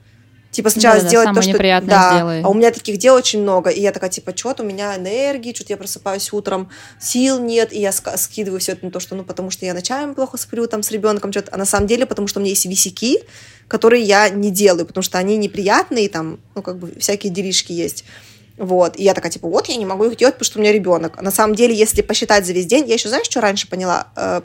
[0.51, 1.57] Типа сначала да, сделать да, то, что...
[1.57, 2.41] Да, сделай.
[2.41, 3.69] а у меня таких дел очень много.
[3.69, 7.79] И я такая, типа, что-то у меня энергии, что-то я просыпаюсь утром, сил нет, и
[7.79, 10.81] я скидываю все это на то, что, ну, потому что я ночами плохо сплю там
[10.81, 11.51] с ребенком, что-то.
[11.53, 13.19] А на самом деле, потому что у меня есть висяки,
[13.67, 18.03] которые я не делаю, потому что они неприятные, там, ну, как бы всякие делишки есть.
[18.59, 18.99] Вот.
[18.99, 21.19] И я такая, типа, вот я не могу их делать, потому что у меня ребенок.
[21.21, 24.07] На самом деле, если посчитать за весь день, я еще, знаешь, что раньше поняла?
[24.17, 24.41] Э,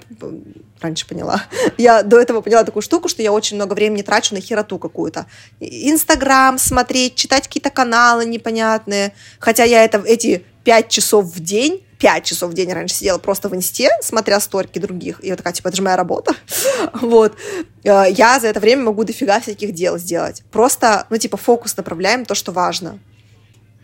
[0.81, 1.43] раньше поняла.
[1.79, 5.27] Я до этого поняла такую штуку, что я очень много времени трачу на хероту какую-то.
[5.61, 9.15] Инстаграм смотреть, читать какие-то каналы непонятные.
[9.39, 13.49] Хотя я это эти пять часов в день пять часов в день раньше сидела просто
[13.49, 16.35] в инсте, смотря сторики других, и я такая, типа, это же моя работа,
[16.93, 17.35] вот,
[17.83, 22.27] э, я за это время могу дофига всяких дел сделать, просто, ну, типа, фокус направляем
[22.27, 22.99] то, что важно,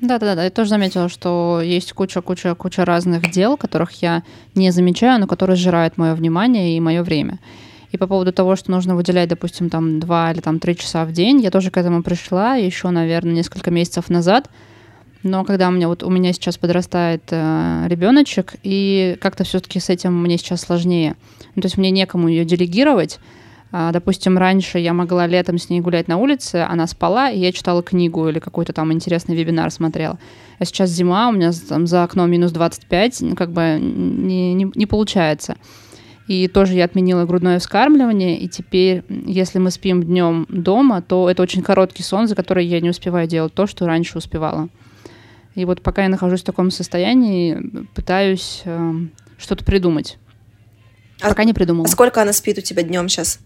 [0.00, 4.22] да-да-да, я тоже заметила, что есть куча-куча-куча разных дел, которых я
[4.54, 7.38] не замечаю, но которые сжирают мое внимание и мое время.
[7.92, 11.12] И по поводу того, что нужно выделять, допустим, там два или там три часа в
[11.12, 14.48] день, я тоже к этому пришла еще, наверное, несколько месяцев назад.
[15.22, 19.90] Но когда у меня вот у меня сейчас подрастает э, ребеночек, и как-то все-таки с
[19.90, 21.14] этим мне сейчас сложнее.
[21.54, 23.18] Ну, то есть мне некому ее делегировать,
[23.72, 27.83] допустим, раньше я могла летом с ней гулять на улице, она спала, и я читала
[27.83, 30.18] книгу или какой-то там интересный вебинар смотрела.
[30.59, 34.70] А сейчас зима, у меня там за окном минус 25, ну, как бы не, не,
[34.74, 35.56] не получается.
[36.26, 41.42] И тоже я отменила грудное вскармливание, и теперь, если мы спим днем дома, то это
[41.42, 44.68] очень короткий сон, за который я не успеваю делать то, что раньше успевала.
[45.54, 48.92] И вот пока я нахожусь в таком состоянии, пытаюсь э,
[49.38, 50.18] что-то придумать.
[51.20, 51.87] А, пока не придумала.
[51.87, 53.40] А сколько она спит у тебя днем сейчас?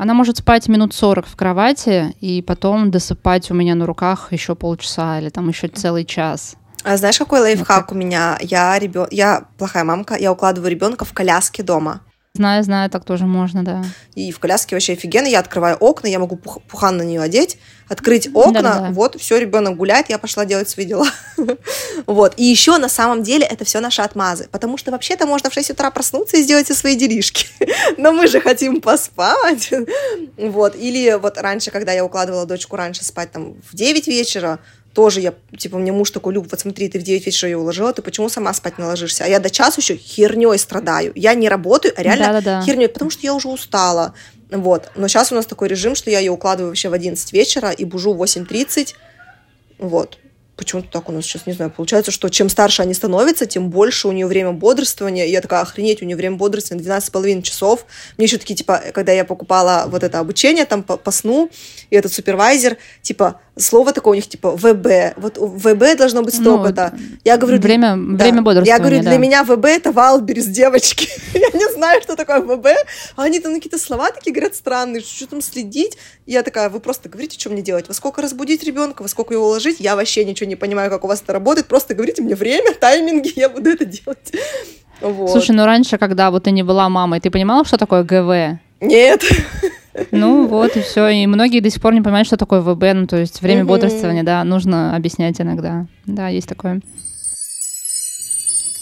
[0.00, 4.54] Она может спать минут 40 в кровати и потом досыпать у меня на руках еще
[4.54, 6.56] полчаса или там еще целый час.
[6.84, 8.38] А знаешь, какой лайфхак вот у меня?
[8.40, 9.08] Я, ребен...
[9.10, 12.00] я плохая мамка, я укладываю ребенка в коляске дома.
[12.32, 13.84] Знаю, знаю, так тоже можно, да.
[14.14, 15.26] И в коляске вообще офигенно.
[15.26, 17.58] Я открываю окна, я могу пух, пухан на нее одеть,
[17.90, 18.90] открыть окна, Да-да-да.
[18.92, 21.08] вот, все, ребенок гуляет, я пошла делать свои дела.
[22.06, 22.34] вот.
[22.36, 24.48] И еще на самом деле это все наши отмазы.
[24.52, 27.48] Потому что вообще-то можно в 6 утра проснуться и сделать все свои делишки.
[27.98, 29.70] Но мы же хотим поспать.
[30.36, 30.76] вот.
[30.76, 34.60] Или вот раньше, когда я укладывала дочку раньше спать там в 9 вечера,
[34.94, 37.92] тоже я, типа, мне муж такой, Люб, вот смотри, ты в 9 вечера ее уложила,
[37.92, 39.24] ты почему сама спать не ложишься?
[39.24, 41.10] А я до часу еще херней страдаю.
[41.16, 42.62] Я не работаю, а реально Да-да-да.
[42.62, 44.14] херней, потому что я уже устала.
[44.50, 44.90] Вот.
[44.94, 47.84] Но сейчас у нас такой режим, что я ее укладываю вообще в 11 вечера и
[47.84, 48.94] бужу в 8.30.
[49.78, 50.18] Вот
[50.60, 54.08] почему-то так у нас сейчас, не знаю, получается, что чем старше они становятся, тем больше
[54.08, 55.24] у нее время бодрствования.
[55.24, 57.86] И я такая, охренеть, у нее время бодрствования 12,5 часов.
[58.18, 61.50] Мне еще такие, типа, когда я покупала вот это обучение там по, по сну,
[61.88, 65.16] и этот супервайзер, типа, слово такое у них, типа, ВБ.
[65.16, 66.92] Вот ВБ должно быть ну, столько-то.
[66.92, 67.58] Ну, я говорю...
[67.58, 69.10] Время, да, время бодрствования, Я говорю, да.
[69.10, 71.08] для меня ВБ— это Валберс, девочки.
[71.34, 72.66] я не знаю, что такое ВБ.
[73.16, 75.96] А они там какие-то слова такие говорят странные, что там следить.
[76.26, 77.88] Я такая, вы просто говорите, что мне делать?
[77.88, 79.80] Во сколько разбудить ребенка, во сколько его уложить?
[79.80, 83.32] Я вообще ничего не понимаю, как у вас это работает, просто говорите мне время, тайминги,
[83.36, 84.32] я буду это делать.
[85.00, 85.30] Вот.
[85.30, 88.58] Слушай, ну раньше, когда вот ты не была мамой, ты понимала, что такое ГВ?
[88.80, 89.24] Нет.
[90.10, 91.08] Ну вот и все.
[91.08, 94.22] И многие до сих пор не понимают, что такое ВБ, ну то есть время бодрствования,
[94.22, 95.86] да, нужно объяснять иногда.
[96.04, 96.80] Да, есть такое.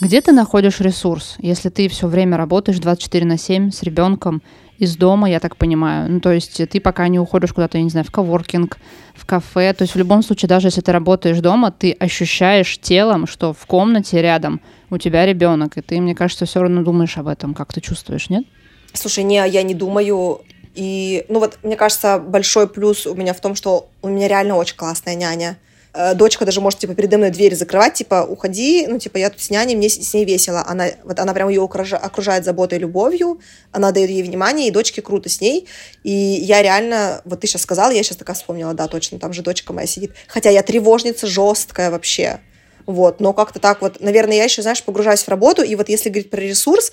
[0.01, 4.43] Где ты находишь ресурс, если ты все время работаешь 24 на 7 с ребенком
[4.79, 6.11] из дома, я так понимаю.
[6.11, 8.79] Ну, то есть ты пока не уходишь куда-то, я не знаю, в коворкинг,
[9.15, 9.73] в кафе.
[9.73, 13.67] То есть в любом случае, даже если ты работаешь дома, ты ощущаешь телом, что в
[13.67, 14.61] комнате рядом
[14.91, 18.31] у тебя ребенок, и ты, мне кажется, все равно думаешь об этом, как ты чувствуешь,
[18.31, 18.45] нет?
[18.93, 20.41] Слушай, не, я не думаю,
[20.75, 24.55] И, ну вот, мне кажется, большой плюс у меня в том, что у меня реально
[24.55, 25.59] очень классная няня.
[26.01, 29.41] Э, дочка даже может, типа, передо мной дверь закрывать, типа, уходи, ну, типа, я тут
[29.41, 30.65] с няней, мне с ней весело.
[30.65, 33.41] Она, вот она прям ее окружает заботой и любовью,
[33.73, 35.67] она дает ей внимание, и дочке круто с ней.
[36.05, 39.43] И я реально, вот ты сейчас сказала, я сейчас такая вспомнила, да, точно, там же
[39.43, 40.13] дочка моя сидит.
[40.29, 42.39] Хотя я тревожница жесткая вообще.
[42.87, 46.11] Вот, но как-то так вот, наверное, я еще, знаешь, погружаюсь в работу, и вот если
[46.11, 46.93] говорить про ресурс,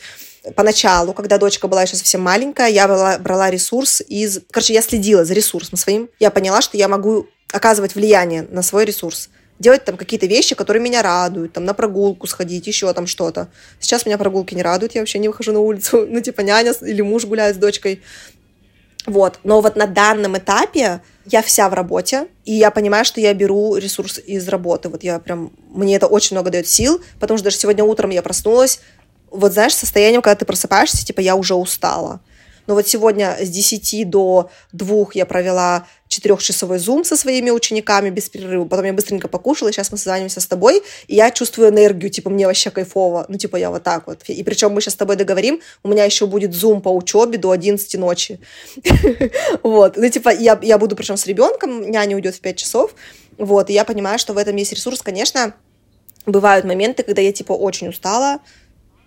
[0.55, 4.39] поначалу, когда дочка была еще совсем маленькая, я брала, брала ресурс из...
[4.49, 6.09] Короче, я следила за ресурсом своим.
[6.19, 9.29] Я поняла, что я могу оказывать влияние на свой ресурс.
[9.57, 13.47] Делать там какие-то вещи, которые меня радуют, там на прогулку сходить, еще там что-то.
[13.79, 16.05] Сейчас меня прогулки не радуют, я вообще не выхожу на улицу.
[16.09, 18.01] Ну, типа няня или муж гуляет с дочкой.
[19.05, 19.39] Вот.
[19.43, 23.77] Но вот на данном этапе я вся в работе, и я понимаю, что я беру
[23.77, 24.89] ресурс из работы.
[24.89, 25.51] Вот я прям...
[25.69, 28.81] Мне это очень много дает сил, потому что даже сегодня утром я проснулась,
[29.31, 32.21] вот знаешь, состоянием, когда ты просыпаешься, типа, я уже устала.
[32.67, 38.29] Но вот сегодня с 10 до 2 я провела четырехчасовой зум со своими учениками без
[38.29, 38.65] перерыва.
[38.65, 42.47] Потом я быстренько покушала, сейчас мы созванимся с тобой, и я чувствую энергию, типа, мне
[42.47, 43.25] вообще кайфово.
[43.27, 44.21] Ну, типа, я вот так вот.
[44.27, 47.51] И причем мы сейчас с тобой договорим, у меня еще будет зум по учебе до
[47.51, 48.39] 11 ночи.
[49.63, 49.97] Вот.
[49.97, 52.95] Ну, типа, я буду причем с ребенком, няня уйдет в 5 часов.
[53.37, 53.69] Вот.
[53.69, 55.01] И я понимаю, что в этом есть ресурс.
[55.01, 55.53] Конечно,
[56.25, 58.39] бывают моменты, когда я, типа, очень устала,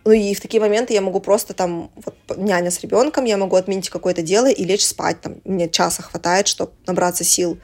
[0.09, 3.57] ну и в такие моменты я могу просто там, вот, няня с ребенком, я могу
[3.57, 5.21] отменить какое-то дело и лечь спать.
[5.21, 7.59] Там, мне часа хватает, чтобы набраться сил.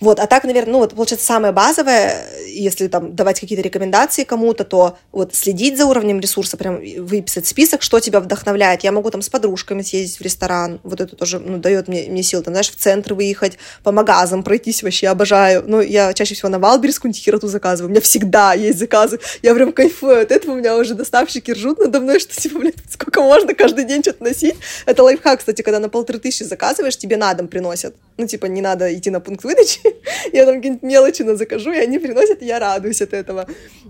[0.00, 4.64] Вот, а так, наверное, ну вот, получается, самое базовое, если там давать какие-то рекомендации кому-то,
[4.64, 8.84] то вот следить за уровнем ресурса, прям выписать список, что тебя вдохновляет.
[8.84, 12.22] Я могу там с подружками съездить в ресторан, вот это тоже, ну, дает мне, мне
[12.22, 15.64] сил, там, знаешь, в центр выехать, по магазам пройтись вообще, обожаю.
[15.66, 19.72] Ну, я чаще всего на Валберскую тихироту заказываю, у меня всегда есть заказы, я прям
[19.72, 23.54] кайфую от этого, у меня уже доставщики ржут надо мной, что, типа, блин, сколько можно
[23.54, 24.56] каждый день что-то носить.
[24.86, 27.94] Это лайфхак, кстати, когда на полторы тысячи заказываешь, тебе на дом приносят.
[28.16, 29.80] Ну, типа, не надо идти на пункт выдачи,
[30.32, 33.46] я там какие-нибудь мелочи на закажу, и они приносят, и я радуюсь от этого.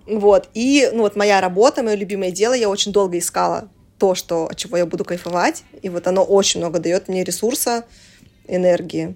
[0.07, 0.49] Вот.
[0.55, 4.57] И, ну, вот моя работа, мое любимое дело, я очень долго искала то, что, от
[4.57, 7.85] чего я буду кайфовать, и вот оно очень много дает мне ресурса,
[8.47, 9.15] энергии.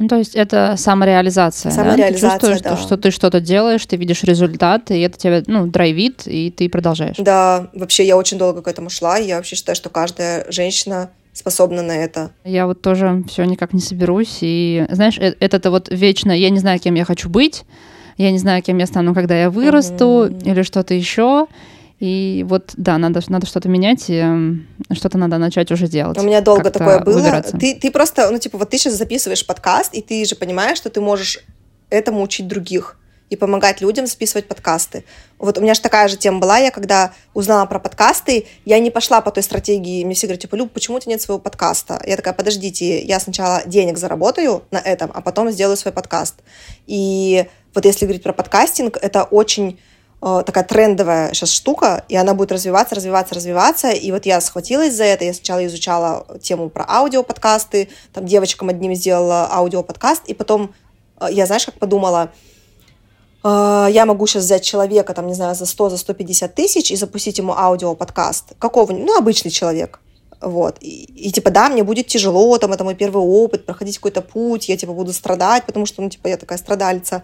[0.00, 1.70] Ну, то есть это самореализация.
[1.70, 2.38] Самореализация, да?
[2.38, 2.76] Ты чувствуешь, да.
[2.76, 6.70] Что, что ты что-то делаешь, ты видишь результат, и это тебя, ну, драйвит, и ты
[6.70, 7.16] продолжаешь.
[7.18, 11.10] Да, вообще я очень долго к этому шла, и я вообще считаю, что каждая женщина
[11.40, 12.30] способна на это.
[12.44, 14.38] Я вот тоже все никак не соберусь.
[14.40, 17.64] И знаешь, это-то вот вечно, я не знаю, кем я хочу быть,
[18.16, 20.50] я не знаю, кем я стану, когда я вырасту, mm-hmm.
[20.50, 21.46] или что-то еще.
[21.98, 24.24] И вот, да, надо, надо что-то менять, и
[24.92, 26.18] что-то надо начать уже делать.
[26.18, 27.42] У меня долго такое было.
[27.42, 30.88] Ты, ты просто, ну, типа, вот ты сейчас записываешь подкаст, и ты же понимаешь, что
[30.88, 31.40] ты можешь
[31.90, 32.96] этому учить других
[33.30, 35.04] и помогать людям записывать подкасты.
[35.38, 38.90] Вот у меня же такая же тема была, я когда узнала про подкасты, я не
[38.90, 42.02] пошла по той стратегии, мне все говорят, типа, Люб, почему у тебя нет своего подкаста?
[42.04, 46.34] Я такая, подождите, я сначала денег заработаю на этом, а потом сделаю свой подкаст.
[46.86, 49.78] И вот если говорить про подкастинг, это очень
[50.20, 53.90] э, такая трендовая сейчас штука, и она будет развиваться, развиваться, развиваться.
[53.90, 58.92] И вот я схватилась за это, я сначала изучала тему про аудиоподкасты, там девочкам одним
[58.96, 60.74] сделала аудиоподкаст, и потом
[61.20, 62.30] э, я, знаешь, как подумала, а,
[63.42, 67.38] я могу сейчас взять человека, там, не знаю, за 100, за 150 тысяч и запустить
[67.38, 68.52] ему аудиоподкаст.
[68.58, 70.00] Какого-нибудь, ну, обычный человек.
[70.40, 70.76] Вот.
[70.80, 74.68] И, и, типа, да, мне будет тяжело, там, это мой первый опыт, проходить какой-то путь,
[74.68, 77.22] я, типа, буду страдать, потому что, ну, типа, я такая страдальца.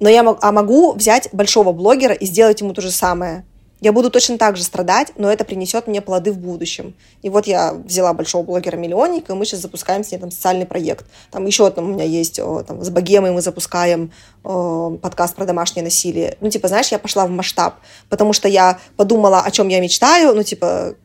[0.00, 3.44] Но я а могу взять большого блогера и сделать ему то же самое.
[3.80, 6.94] Я буду точно так же страдать, но это принесет мне плоды в будущем.
[7.22, 11.06] И вот я взяла большого блогера-миллионника, и мы сейчас запускаем с ней там социальный проект.
[11.30, 14.10] Там еще там у меня есть, там, с богемой мы запускаем
[14.44, 16.36] э, подкаст про домашнее насилие.
[16.40, 17.76] Ну, типа, знаешь, я пошла в масштаб,
[18.08, 20.96] потому что я подумала, о чем я мечтаю, ну, типа,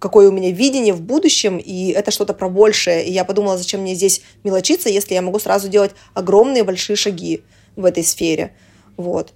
[0.00, 3.04] какое у меня видение в будущем, и это что-то про большее.
[3.04, 7.44] И я подумала, зачем мне здесь мелочиться, если я могу сразу делать огромные большие шаги
[7.76, 8.52] в этой сфере.
[8.96, 9.32] Вот.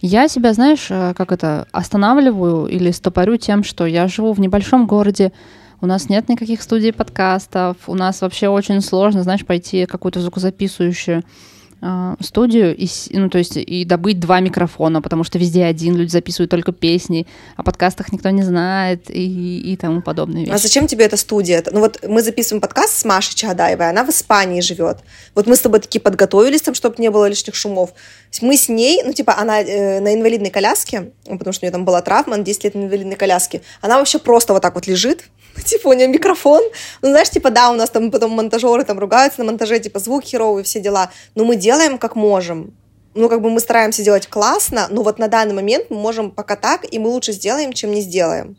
[0.00, 4.86] Я себя, знаешь, э, как это, останавливаю или стопорю тем, что я живу в небольшом
[4.86, 5.30] городе,
[5.82, 11.22] у нас нет никаких студий подкастов, у нас вообще очень сложно, знаешь, пойти какую-то звукозаписывающую
[12.20, 16.50] студию и, ну, то есть, и добыть два микрофона, потому что везде один, люди записывают
[16.50, 20.46] только песни, о подкастах никто не знает и, и тому подобное.
[20.52, 21.64] А зачем тебе эта студия?
[21.70, 24.98] Ну вот мы записываем подкаст с Машей Чагадаевой, она в Испании живет.
[25.34, 27.94] Вот мы с тобой такие подготовились, там, чтобы не было лишних шумов.
[28.42, 31.84] Мы с ней, ну типа она э, на инвалидной коляске, потому что у нее там
[31.84, 35.24] была травма, на 10 лет на инвалидной коляске, она вообще просто вот так вот лежит,
[35.64, 36.62] типа у нее микрофон,
[37.02, 40.24] ну знаешь, типа да, у нас там потом монтажеры там ругаются на монтаже, типа звук
[40.24, 42.74] херовый, все дела, но мы делаем как можем.
[43.14, 46.54] Ну, как бы мы стараемся делать классно, но вот на данный момент мы можем пока
[46.54, 48.56] так, и мы лучше сделаем, чем не сделаем.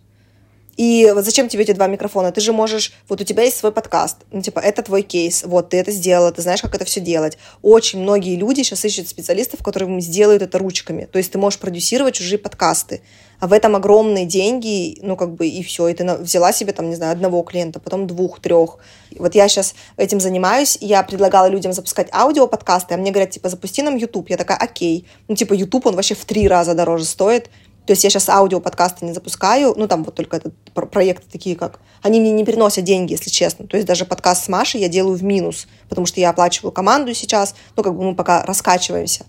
[0.82, 2.32] И вот зачем тебе эти два микрофона?
[2.32, 5.70] Ты же можешь, вот у тебя есть свой подкаст, ну, типа, это твой кейс, вот,
[5.70, 7.38] ты это сделала, ты знаешь, как это все делать.
[7.62, 11.06] Очень многие люди сейчас ищут специалистов, которые сделают это ручками.
[11.06, 13.02] То есть ты можешь продюсировать чужие подкасты,
[13.40, 15.88] а в этом огромные деньги, ну, как бы, и все.
[15.88, 18.78] И ты взяла себе, там, не знаю, одного клиента, потом двух, трех.
[19.20, 23.84] Вот я сейчас этим занимаюсь, я предлагала людям запускать аудиоподкасты, а мне говорят, типа, запусти
[23.84, 24.32] нам YouTube.
[24.32, 25.06] Я такая, окей.
[25.28, 27.52] Ну, типа, YouTube, он вообще в три раза дороже стоит,
[27.86, 31.80] то есть я сейчас аудиоподкасты не запускаю, ну там вот только этот проекты такие как...
[32.04, 33.68] Они мне не переносят деньги, если честно.
[33.68, 37.14] То есть даже подкаст с Машей я делаю в минус, потому что я оплачиваю команду
[37.14, 39.26] сейчас, ну как бы мы пока раскачиваемся.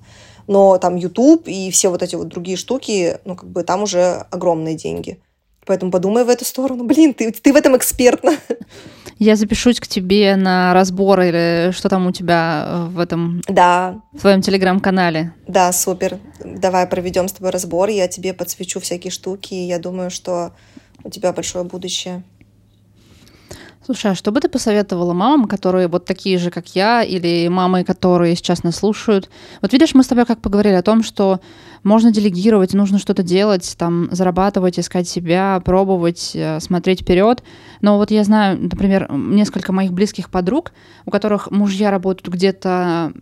[0.46, 4.26] Но там YouTube и все вот эти вот другие штуки, ну как бы там уже
[4.30, 5.18] огромные деньги.
[5.64, 6.84] Поэтому подумай в эту сторону.
[6.84, 8.36] Блин, ты, ты в этом экспертна.
[9.24, 13.40] Я запишусь к тебе на разбор или что там у тебя в этом...
[13.46, 14.00] Да.
[14.12, 15.32] В твоем телеграм-канале.
[15.46, 16.18] Да, супер.
[16.44, 20.50] Давай проведем с тобой разбор, я тебе подсвечу всякие штуки, и я думаю, что
[21.04, 22.24] у тебя большое будущее.
[23.84, 27.82] Слушай, а что бы ты посоветовала мамам, которые вот такие же, как я, или мамы,
[27.82, 29.28] которые сейчас нас слушают?
[29.60, 31.40] Вот видишь, мы с тобой как поговорили о том, что
[31.82, 37.42] можно делегировать, нужно что-то делать, там, зарабатывать, искать себя, пробовать, э, смотреть вперед.
[37.80, 40.70] Но вот я знаю, например, несколько моих близких подруг,
[41.04, 43.12] у которых мужья работают где-то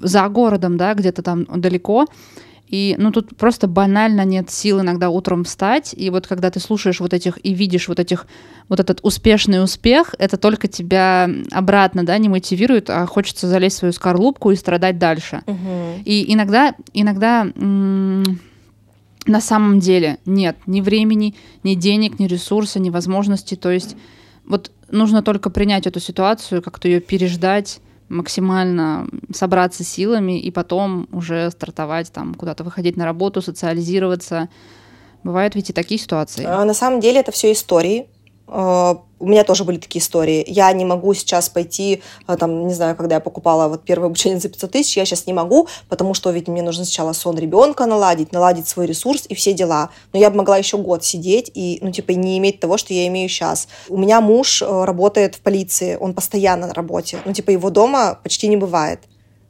[0.00, 2.06] за городом, да, где-то там далеко,
[2.68, 7.00] и, ну, тут просто банально нет сил иногда утром встать, и вот когда ты слушаешь
[7.00, 8.26] вот этих и видишь вот этих,
[8.68, 13.78] вот этот успешный успех, это только тебя обратно, да, не мотивирует, а хочется залезть в
[13.78, 15.42] свою скорлупку и страдать дальше.
[15.46, 16.02] Угу.
[16.04, 18.38] И иногда, иногда м-
[19.26, 23.96] на самом деле нет ни времени, ни денег, ни ресурса, ни возможностей, то есть
[24.46, 31.50] вот нужно только принять эту ситуацию, как-то ее переждать, максимально собраться силами и потом уже
[31.50, 34.48] стартовать, там, куда-то выходить на работу, социализироваться.
[35.24, 36.44] Бывают ведь и такие ситуации.
[36.44, 38.08] А, на самом деле это все истории.
[38.50, 40.44] А, у меня тоже были такие истории.
[40.46, 44.38] Я не могу сейчас пойти, а, там, не знаю, когда я покупала вот первое обучение
[44.38, 47.86] за 500 тысяч, я сейчас не могу, потому что ведь мне нужно сначала сон ребенка
[47.86, 49.90] наладить, наладить свой ресурс и все дела.
[50.12, 53.06] Но я бы могла еще год сидеть и, ну, типа, не иметь того, что я
[53.08, 53.68] имею сейчас.
[53.88, 57.18] У меня муж э, работает в полиции, он постоянно на работе.
[57.24, 59.00] Ну, типа, его дома почти не бывает.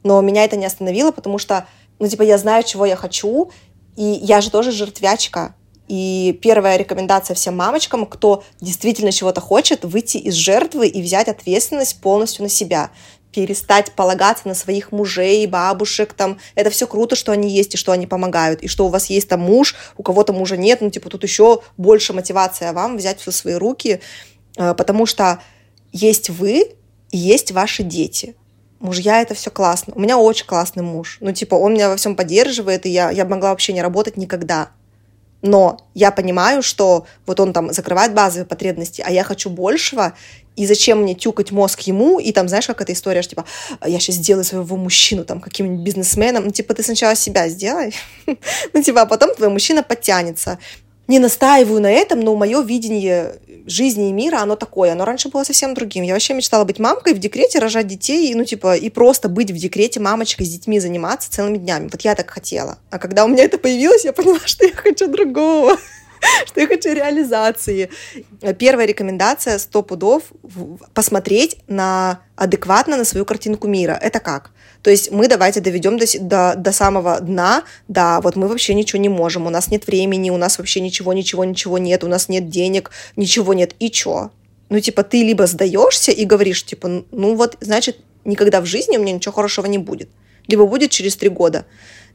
[0.03, 1.67] Но меня это не остановило, потому что,
[1.99, 3.51] ну, типа, я знаю, чего я хочу,
[3.95, 5.55] и я же тоже жертвячка.
[5.89, 11.99] И первая рекомендация всем мамочкам, кто действительно чего-то хочет, выйти из жертвы и взять ответственность
[11.99, 12.91] полностью на себя
[13.31, 17.91] перестать полагаться на своих мужей, бабушек, там, это все круто, что они есть и что
[17.91, 21.09] они помогают, и что у вас есть там муж, у кого-то мужа нет, ну, типа,
[21.09, 24.01] тут еще больше мотивация вам взять все в свои руки,
[24.57, 25.41] э, потому что
[25.91, 26.71] есть вы
[27.11, 28.35] и есть ваши дети.
[28.79, 29.93] Мужья— это все классно.
[29.95, 31.17] У меня очень классный муж.
[31.19, 34.71] Ну, типа, он меня во всем поддерживает, и я, я могла вообще не работать никогда.
[35.41, 40.13] Но я понимаю, что вот он там закрывает базовые потребности, а я хочу большего,
[40.55, 43.45] и зачем мне тюкать мозг ему, и там, знаешь, как эта история, что, типа,
[43.85, 47.95] я сейчас сделаю своего мужчину там каким-нибудь бизнесменом, ну, типа, ты сначала себя сделай,
[48.73, 50.59] ну, типа, а потом твой мужчина подтянется
[51.09, 54.91] не настаиваю на этом, но мое видение жизни и мира, оно такое.
[54.91, 56.03] Оно раньше было совсем другим.
[56.03, 59.57] Я вообще мечтала быть мамкой, в декрете рожать детей, ну, типа, и просто быть в
[59.57, 61.89] декрете мамочкой с детьми заниматься целыми днями.
[61.91, 62.77] Вот я так хотела.
[62.91, 65.77] А когда у меня это появилось, я поняла, что я хочу другого.
[66.45, 67.89] что я хочу реализации.
[68.59, 70.23] Первая рекомендация— сто пудов
[70.93, 73.97] посмотреть на адекватно на свою картинку мира.
[73.99, 74.51] Это как?
[74.81, 79.01] То есть мы давайте доведем до, до, до самого дна, да, вот мы вообще ничего
[79.01, 82.29] не можем, у нас нет времени, у нас вообще ничего, ничего, ничего нет, у нас
[82.29, 83.75] нет денег, ничего нет.
[83.79, 84.31] И чё?
[84.69, 89.01] Ну, типа, ты либо сдаешься и говоришь, типа, ну вот, значит, никогда в жизни у
[89.01, 90.09] меня ничего хорошего не будет.
[90.47, 91.65] Либо будет через три года.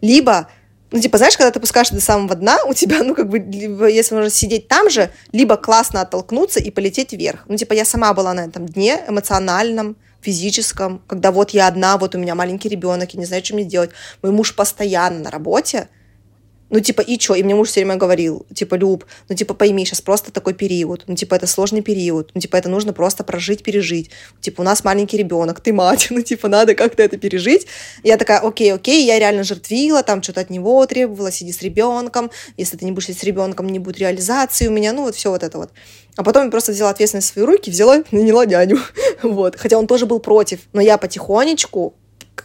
[0.00, 0.48] Либо
[0.90, 3.88] ну, типа, знаешь, когда ты пускаешься до самого дна, у тебя, ну, как бы, либо,
[3.88, 7.44] если можно сидеть там же, либо классно оттолкнуться и полететь вверх.
[7.48, 12.14] Ну, типа, я сама была на этом дне эмоциональном, физическом, когда вот я одна, вот
[12.14, 13.90] у меня маленький ребенок, я не знаю, что мне делать.
[14.22, 15.88] Мой муж постоянно на работе,
[16.74, 17.34] ну, типа, и чё?
[17.34, 21.04] И мне муж все время говорил, типа, Люб, ну, типа, пойми, сейчас просто такой период,
[21.06, 24.10] ну, типа, это сложный период, ну, типа, это нужно просто прожить, пережить.
[24.40, 27.68] Типа, у нас маленький ребенок, ты мать, ну, типа, надо как-то это пережить.
[28.02, 32.32] я такая, окей, окей, я реально жертвила, там что-то от него требовала, сиди с ребенком,
[32.56, 35.30] если ты не будешь сидеть с ребенком, не будет реализации у меня, ну, вот все
[35.30, 35.70] вот это вот.
[36.16, 38.78] А потом я просто взяла ответственность в свои руки, взяла наняла няню.
[39.22, 39.56] вот.
[39.56, 41.94] Хотя он тоже был против, но я потихонечку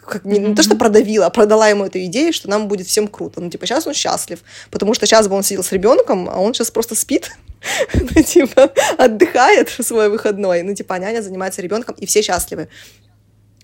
[0.09, 3.07] как, не, не то, что продавила, а продала ему эту идею, что нам будет всем
[3.07, 3.41] круто.
[3.41, 4.39] Ну, типа, сейчас он счастлив,
[4.71, 7.31] потому что сейчас бы он сидел с ребенком, а он сейчас просто спит,
[7.93, 10.63] ну, типа, отдыхает свой выходной.
[10.63, 12.69] Ну, типа, а няня занимается ребенком, и все счастливы.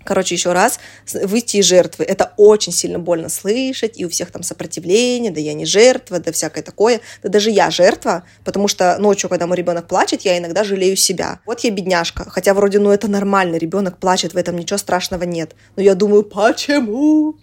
[0.05, 0.79] Короче, еще раз,
[1.11, 2.05] выйти из жертвы.
[2.05, 6.31] Это очень сильно больно слышать, и у всех там сопротивление, да я не жертва, да
[6.31, 7.01] всякое такое.
[7.23, 11.39] Да даже я жертва, потому что ночью, когда мой ребенок плачет, я иногда жалею себя.
[11.45, 15.55] Вот я бедняжка, хотя вроде, ну это нормально, ребенок плачет, в этом ничего страшного нет.
[15.75, 17.35] Но я думаю, почему?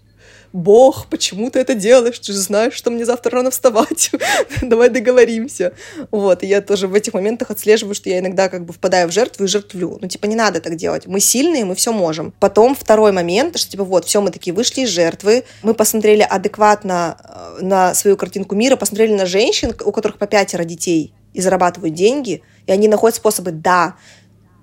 [0.53, 2.19] Бог, почему ты это делаешь?
[2.19, 4.11] Ты же знаешь, что мне завтра рано вставать.
[4.63, 5.73] Давай договоримся.
[6.11, 9.13] Вот, и я тоже в этих моментах отслеживаю, что я иногда как бы впадаю в
[9.13, 9.99] жертву и жертвлю.
[10.01, 11.07] Ну, типа, не надо так делать.
[11.07, 12.35] Мы сильные, мы все можем.
[12.39, 17.17] Потом второй момент, что, типа, вот, все, мы такие вышли из жертвы, мы посмотрели адекватно
[17.25, 21.95] э, на свою картинку мира, посмотрели на женщин, у которых по пятеро детей и зарабатывают
[21.95, 23.97] деньги, и они находят способы, да,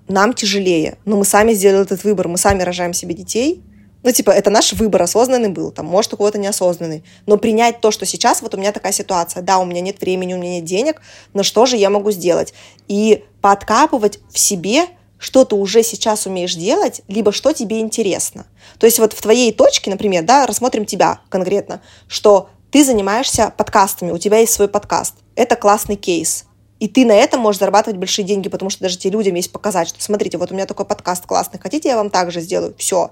[0.08, 3.62] нам тяжелее, но мы сами сделали этот выбор, мы сами рожаем себе детей,
[4.02, 7.04] ну, типа, это наш выбор, осознанный был, там, может, у кого-то неосознанный.
[7.26, 10.34] Но принять то, что сейчас, вот у меня такая ситуация, да, у меня нет времени,
[10.34, 11.02] у меня нет денег,
[11.34, 12.54] но что же я могу сделать?
[12.88, 14.86] И подкапывать в себе,
[15.18, 18.46] что ты уже сейчас умеешь делать, либо что тебе интересно.
[18.78, 24.12] То есть вот в твоей точке, например, да, рассмотрим тебя конкретно, что ты занимаешься подкастами,
[24.12, 25.14] у тебя есть свой подкаст.
[25.36, 26.46] Это классный кейс.
[26.78, 29.88] И ты на этом можешь зарабатывать большие деньги, потому что даже тебе людям есть показать,
[29.88, 32.74] что смотрите, вот у меня такой подкаст классный, хотите, я вам также сделаю.
[32.78, 33.10] Все,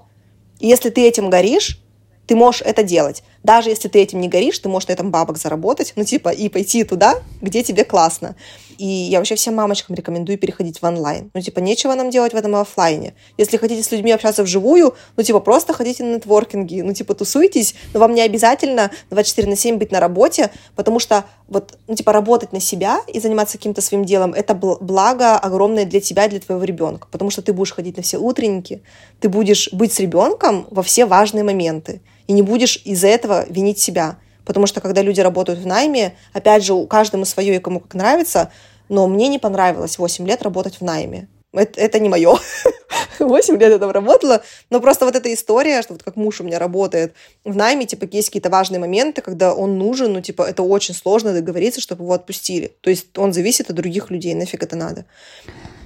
[0.59, 1.79] если ты этим горишь,
[2.27, 3.23] ты можешь это делать.
[3.43, 6.49] Даже если ты этим не горишь, ты можешь на этом бабок заработать, ну, типа, и
[6.49, 8.35] пойти туда, где тебе классно.
[8.77, 11.31] И я вообще всем мамочкам рекомендую переходить в онлайн.
[11.33, 13.13] Ну, типа, нечего нам делать в этом офлайне.
[13.37, 17.75] Если хотите с людьми общаться вживую, ну, типа, просто ходите на нетворкинги, ну, типа, тусуйтесь,
[17.93, 22.13] но вам не обязательно 24 на 7 быть на работе, потому что вот, ну, типа,
[22.13, 26.39] работать на себя и заниматься каким-то своим делом, это благо огромное для тебя и для
[26.39, 28.81] твоего ребенка, потому что ты будешь ходить на все утренники,
[29.19, 33.79] ты будешь быть с ребенком во все важные моменты, и не будешь из-за этого винить
[33.79, 34.19] себя.
[34.45, 37.95] Потому что когда люди работают в найме, опять же, у каждому свое и кому как
[37.95, 38.51] нравится,
[38.87, 41.27] но мне не понравилось 8 лет работать в найме.
[41.53, 42.37] Это, это не мое.
[43.19, 44.43] 8 лет я там работала.
[44.69, 47.15] Но просто вот эта история, что вот как муж у меня работает
[47.45, 51.33] в найме, типа, есть какие-то важные моменты, когда он нужен, ну, типа, это очень сложно
[51.33, 52.73] договориться, чтобы его отпустили.
[52.81, 55.05] То есть он зависит от других людей, нафиг это надо.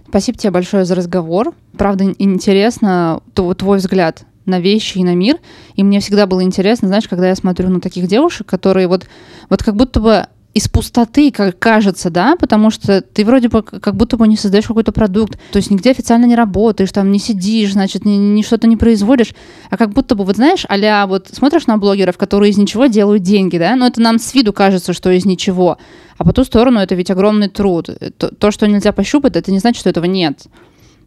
[0.10, 1.56] Спасибо тебе большое за разговор.
[1.78, 5.38] Правда, интересно твой взгляд на вещи и на мир.
[5.76, 9.08] И мне всегда было интересно, знаешь, когда я смотрю на таких девушек, которые вот,
[9.50, 13.96] вот как будто бы из пустоты, как кажется, да, потому что ты вроде бы как
[13.96, 17.74] будто бы не создаешь какой-то продукт, то есть нигде официально не работаешь, там не сидишь,
[17.74, 19.34] значит, ни, ни что-то не производишь,
[19.72, 23.24] а как будто бы, вот знаешь, а вот смотришь на блогеров, которые из ничего делают
[23.24, 25.80] деньги, да, но это нам с виду кажется, что из ничего,
[26.18, 27.90] а по ту сторону это ведь огромный труд.
[28.18, 30.46] То, то что нельзя пощупать, это не значит, что этого нет.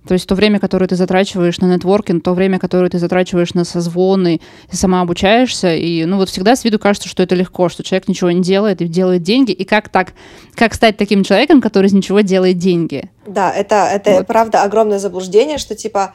[0.06, 3.64] То есть то время, которое ты затрачиваешь на нетворкинг, то время, которое ты затрачиваешь на
[3.64, 4.40] созвоны,
[4.70, 8.08] ты сама обучаешься, и ну вот всегда с виду кажется, что это легко, что человек
[8.08, 10.12] ничего не делает и делает деньги, и как так,
[10.54, 13.10] как стать таким человеком, который из ничего делает деньги?
[13.26, 14.26] Да, это, это вот.
[14.26, 16.14] правда огромное заблуждение, что типа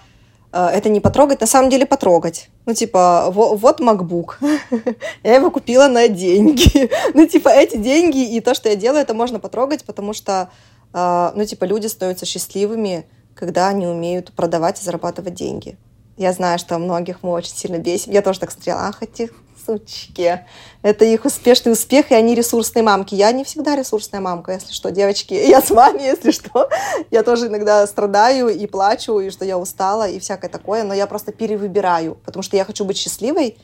[0.53, 2.49] э, это не потрогать, на самом деле потрогать.
[2.65, 4.35] Ну, типа, вот, вот MacBook.
[5.23, 6.89] я его купила на деньги.
[7.13, 10.49] ну, типа, эти деньги и то, что я делаю, это можно потрогать, потому что,
[10.93, 15.77] э, ну, типа, люди становятся счастливыми, когда они умеют продавать и зарабатывать деньги.
[16.17, 18.11] Я знаю, что многих мы очень сильно бесим.
[18.11, 19.31] Я тоже так смотрела, ах, эти
[19.65, 20.45] сучки.
[20.81, 23.15] Это их успешный успех, и они ресурсные мамки.
[23.15, 25.33] Я не всегда ресурсная мамка, если что, девочки.
[25.49, 26.69] Я с вами, если что.
[27.09, 30.83] Я тоже иногда страдаю и плачу, и что я устала, и всякое такое.
[30.83, 33.57] Но я просто перевыбираю, потому что я хочу быть счастливой,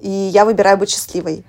[0.00, 1.44] и я выбираю быть счастливой.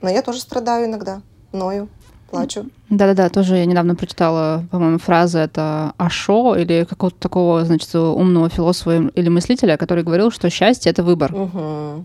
[0.00, 1.22] Но я тоже страдаю иногда,
[1.52, 1.88] ною
[2.34, 2.66] плачу.
[2.90, 9.10] Да-да-да, тоже я недавно прочитала, по-моему, фразы это Ашо или какого-то такого, значит, умного философа
[9.14, 11.34] или мыслителя, который говорил, что счастье— это выбор.
[11.34, 12.04] Угу.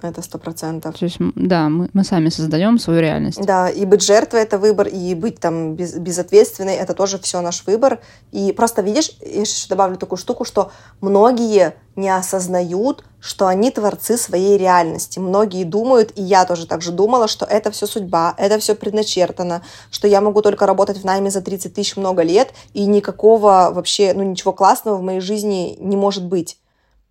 [0.00, 0.96] Это сто процентов.
[0.96, 3.44] То есть, да, мы, мы сами создаем свою реальность.
[3.44, 7.66] Да, и быть жертвой это выбор, и быть там без, безответственной это тоже все наш
[7.66, 7.98] выбор.
[8.30, 10.70] И просто видишь, я еще добавлю такую штуку, что
[11.00, 15.18] многие не осознают, что они творцы своей реальности.
[15.18, 19.62] Многие думают, и я тоже так же думала, что это все судьба, это все предначертано,
[19.90, 24.12] что я могу только работать в найме за 30 тысяч много лет, и никакого вообще,
[24.14, 26.58] ну ничего классного в моей жизни не может быть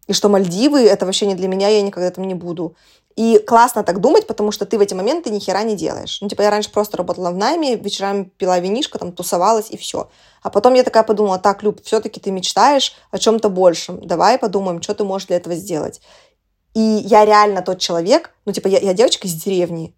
[0.07, 2.75] и что Мальдивы— это вообще не для меня, я никогда там не буду.
[3.15, 6.19] И классно так думать, потому что ты в эти моменты ни хера не делаешь.
[6.21, 10.09] Ну, типа, я раньше просто работала в найме, вечерами пила винишко, там, тусовалась, и все.
[10.43, 14.05] А потом я такая подумала, так, Люб, все-таки ты мечтаешь о чем-то большем.
[14.05, 15.99] Давай подумаем, что ты можешь для этого сделать.
[16.75, 19.95] И я реально тот человек, ну, типа, я, я девочка из деревни,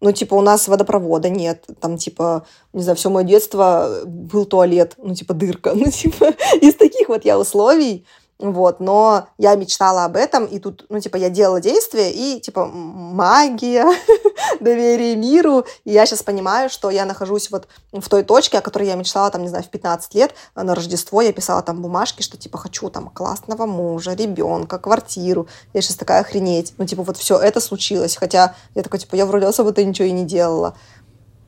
[0.00, 1.64] ну, типа, у нас водопровода нет.
[1.80, 4.94] Там, типа, не знаю, все мое детство был туалет.
[4.98, 5.72] Ну, типа, дырка.
[5.74, 8.04] Ну, типа, из таких вот я условий.
[8.38, 12.66] Вот, но я мечтала об этом, и тут, ну, типа, я делала действия, и, типа,
[12.66, 13.86] магия,
[14.60, 18.88] доверие миру, и я сейчас понимаю, что я нахожусь вот в той точке, о которой
[18.88, 21.22] я мечтала, там, не знаю, в 15 лет, на Рождество.
[21.22, 26.20] Я писала там бумажки, что, типа, хочу там классного мужа, ребенка, квартиру, я сейчас такая
[26.20, 30.08] охренеть, ну, типа, вот все это случилось, хотя я такая, типа, я вроде особо-то ничего
[30.08, 30.76] и не делала,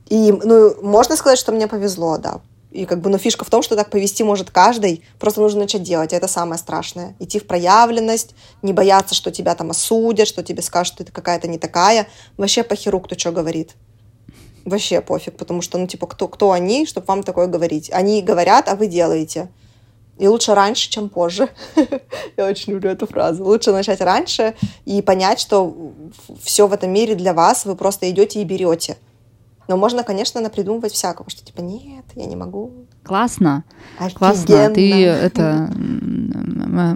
[0.07, 2.41] и, ну, можно сказать, что мне повезло, да,
[2.71, 5.81] и как бы, но фишка в том, что так повести может каждый, просто нужно начать
[5.81, 7.15] делать, это самое страшное.
[7.19, 11.47] Идти в проявленность, не бояться, что тебя там осудят, что тебе скажут, что ты какая-то
[11.47, 12.07] не такая.
[12.37, 13.73] Вообще похеру, кто что говорит.
[14.65, 17.89] Вообще пофиг, потому что, ну, типа, кто, кто они, чтобы вам такое говорить?
[17.91, 19.49] Они говорят, а вы делаете.
[20.19, 21.49] И лучше раньше, чем позже.
[22.37, 23.43] Я очень люблю эту фразу.
[23.43, 24.53] Лучше начать раньше
[24.85, 25.93] и понять, что
[26.43, 28.97] все в этом мире для вас, вы просто идете и берете.
[29.69, 32.71] Но можно, конечно, напридумывать всякого, что типа нет, я не могу.
[33.03, 33.63] Классно.
[33.99, 34.17] Офигенно.
[34.17, 34.69] Классно.
[34.73, 35.71] Ты это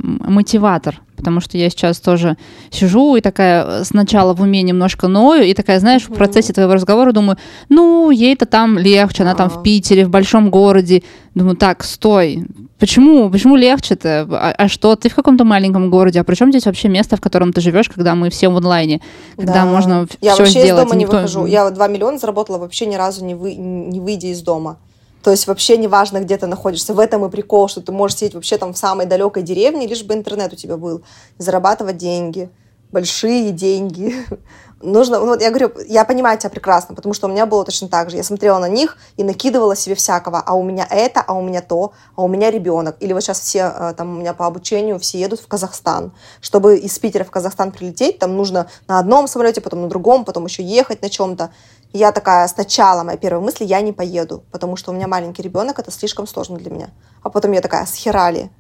[0.01, 2.36] мотиватор, потому что я сейчас тоже
[2.71, 7.11] сижу и такая сначала в уме немножко ною, и такая, знаешь, в процессе твоего разговора
[7.11, 7.38] думаю,
[7.69, 11.03] ну, ей-то там легче, она там в Питере, в большом городе.
[11.36, 12.43] Думаю, так, стой,
[12.84, 13.29] Почему?
[13.29, 14.27] Почему легче-то?
[14.29, 14.97] А, а что?
[14.97, 17.88] Ты в каком-то маленьком городе, а при чем здесь вообще место, в котором ты живешь,
[17.88, 18.99] когда мы все в онлайне,
[19.38, 19.65] когда да.
[19.65, 20.84] можно Я все вообще сделать?
[20.84, 21.13] из дома никто...
[21.13, 21.45] не выхожу.
[21.45, 23.55] Я 2 миллиона заработала вообще ни разу не, вы...
[23.55, 24.79] не выйдя из дома.
[25.23, 26.93] То есть вообще неважно, где ты находишься.
[26.93, 30.03] В этом и прикол, что ты можешь сидеть вообще там в самой далекой деревне, лишь
[30.03, 31.03] бы интернет у тебя был.
[31.38, 32.49] Зарабатывать деньги.
[32.91, 34.13] Большие деньги.
[34.84, 37.88] нужно, ну, вот я говорю, я понимаю тебя прекрасно, потому что у меня было точно
[37.88, 38.17] так же.
[38.17, 41.61] Я смотрела на них и накидывала себе всякого, а у меня это, а у меня
[41.61, 42.97] то, а у меня ребенок.
[42.99, 46.11] Или вот сейчас все э, там у меня по обучению все едут в Казахстан.
[46.41, 50.45] Чтобы из Питера в Казахстан прилететь, там нужно на одном самолете, потом на другом, потом
[50.45, 51.51] еще ехать на чем-то.
[51.93, 55.79] Я такая, сначала моя первая мысль, я не поеду, потому что у меня маленький ребенок,
[55.79, 56.89] это слишком сложно для меня.
[57.21, 58.51] А потом я такая, схерали.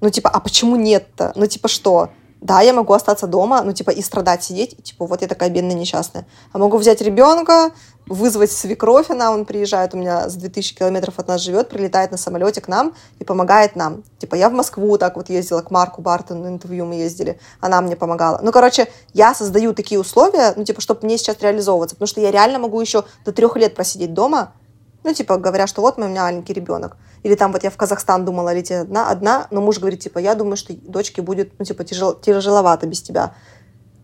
[0.00, 1.32] Ну, типа, а почему нет-то?
[1.34, 2.10] Ну, типа, что?
[2.40, 5.50] Да, я могу остаться дома, ну, типа, и страдать, сидеть, и, типа, вот я такая
[5.50, 6.26] бедная, несчастная.
[6.52, 7.70] А могу взять ребенка,
[8.06, 12.16] вызвать свекровь, она, он приезжает, у меня с 2000 километров от нас живет, прилетает на
[12.16, 14.04] самолете к нам и помогает нам.
[14.18, 17.94] Типа, я в Москву так вот ездила, к Марку Бартону интервью мы ездили, она мне
[17.94, 18.40] помогала.
[18.42, 22.30] Ну, короче, я создаю такие условия, ну, типа, чтобы мне сейчас реализовываться, потому что я
[22.30, 24.54] реально могу еще до трех лет просидеть дома,
[25.02, 26.96] ну, типа, говоря, что вот у меня маленький ребенок.
[27.22, 30.34] Или там вот я в Казахстан думала лететь одна, одна, но муж говорит, типа, я
[30.34, 33.34] думаю, что дочке будет, ну, типа, тяжел, тяжеловато без тебя.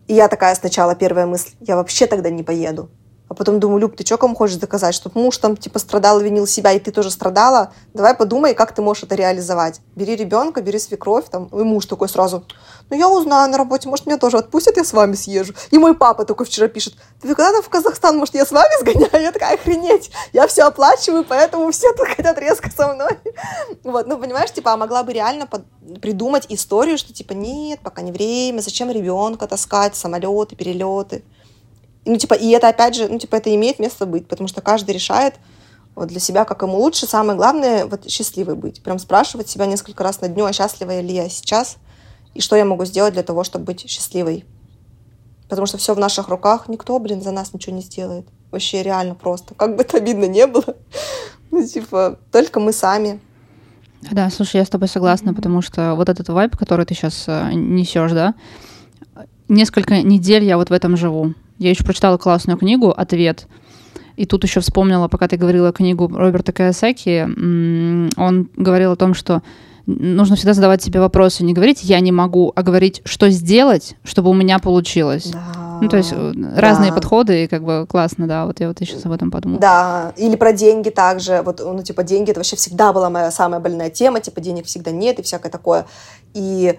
[0.06, 2.90] И я такая сначала, первая мысль, я вообще тогда не поеду.
[3.28, 4.94] А потом думаю, Люб, ты что кому хочешь доказать?
[4.94, 7.72] Чтобы муж там типа страдал, винил себя, и ты тоже страдала?
[7.92, 9.80] Давай подумай, как ты можешь это реализовать.
[9.96, 12.44] Бери ребенка, бери свекровь, там, и муж такой сразу,
[12.88, 15.54] ну я узнаю на работе, может меня тоже отпустят, я с вами съезжу.
[15.72, 18.80] И мой папа такой вчера пишет, ты когда там в Казахстан, может я с вами
[18.80, 19.24] сгоняю?
[19.24, 23.10] Я такая, охренеть, я все оплачиваю, поэтому все тут хотят резко со мной.
[23.82, 25.62] Вот, ну понимаешь, типа, а могла бы реально под...
[26.00, 31.24] придумать историю, что типа, нет, пока не время, зачем ребенка таскать, самолеты, перелеты
[32.06, 34.92] ну, типа, и это, опять же, ну, типа, это имеет место быть, потому что каждый
[34.92, 35.34] решает
[35.94, 37.06] вот для себя, как ему лучше.
[37.06, 38.82] Самое главное, вот счастливой быть.
[38.82, 41.78] Прям спрашивать себя несколько раз на дню, а счастлива ли я сейчас,
[42.34, 44.44] и что я могу сделать для того, чтобы быть счастливой.
[45.48, 48.26] Потому что все в наших руках, никто, блин, за нас ничего не сделает.
[48.50, 49.54] Вообще реально просто.
[49.54, 50.64] Как бы это обидно не было.
[51.52, 53.20] Ну, типа, только мы сами.
[54.10, 57.52] Да, слушай, я с тобой согласна, потому что вот этот вайб, который ты сейчас э,
[57.54, 58.34] несешь, да,
[59.48, 61.34] несколько недель я вот в этом живу.
[61.58, 63.46] Я еще прочитала классную книгу «Ответ».
[64.16, 67.22] И тут еще вспомнила, пока ты говорила книгу Роберта Кайосаки,
[68.18, 69.42] он говорил о том, что
[69.84, 74.30] нужно всегда задавать себе вопросы, не говорить «я не могу», а говорить «что сделать, чтобы
[74.30, 75.30] у меня получилось».
[75.32, 75.78] Да.
[75.80, 76.96] Ну, то есть э, разные да.
[76.96, 79.60] подходы, и как бы классно, да, вот я вот сейчас об этом подумала.
[79.60, 83.60] Да, или про деньги также, вот, ну, типа, деньги, это вообще всегда была моя самая
[83.60, 85.86] больная тема, типа, денег всегда нет и всякое такое.
[86.32, 86.78] И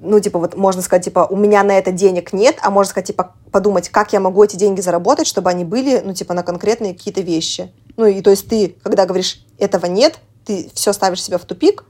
[0.00, 3.06] ну, типа, вот можно сказать, типа, у меня на это денег нет, а можно сказать,
[3.06, 6.94] типа, подумать, как я могу эти деньги заработать, чтобы они были, ну, типа, на конкретные
[6.94, 7.72] какие-то вещи.
[7.96, 11.84] Ну, и то есть ты, когда говоришь, этого нет, ты все ставишь себя в тупик,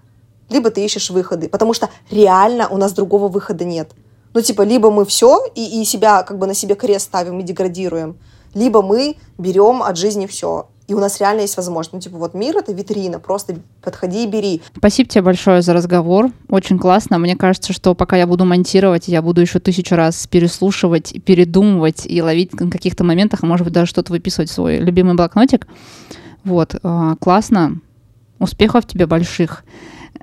[0.48, 3.90] либо ты ищешь выходы, потому что реально у нас другого выхода нет.
[4.32, 7.42] Ну, типа, либо мы все и, и себя, как бы на себе крест ставим и
[7.42, 8.18] деградируем,
[8.54, 10.68] либо мы берем от жизни все.
[10.90, 11.92] И у нас реально есть возможность.
[11.92, 14.60] Ну, типа, вот мир— это витрина, просто подходи и бери.
[14.76, 16.32] Спасибо тебе большое за разговор.
[16.48, 17.16] Очень классно.
[17.18, 22.20] Мне кажется, что пока я буду монтировать, я буду еще тысячу раз переслушивать, передумывать и
[22.20, 25.68] ловить на каких-то моментах, а может быть, даже что-то выписывать в свой любимый блокнотик.
[26.42, 27.78] Вот, а, классно.
[28.40, 29.62] Успехов тебе больших.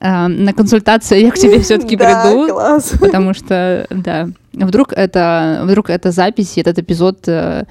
[0.02, 2.60] А, на консультацию я к тебе все-таки приду.
[3.00, 4.28] Потому что, да,
[4.66, 7.66] Вдруг это, вдруг это запись, этот эпизод э,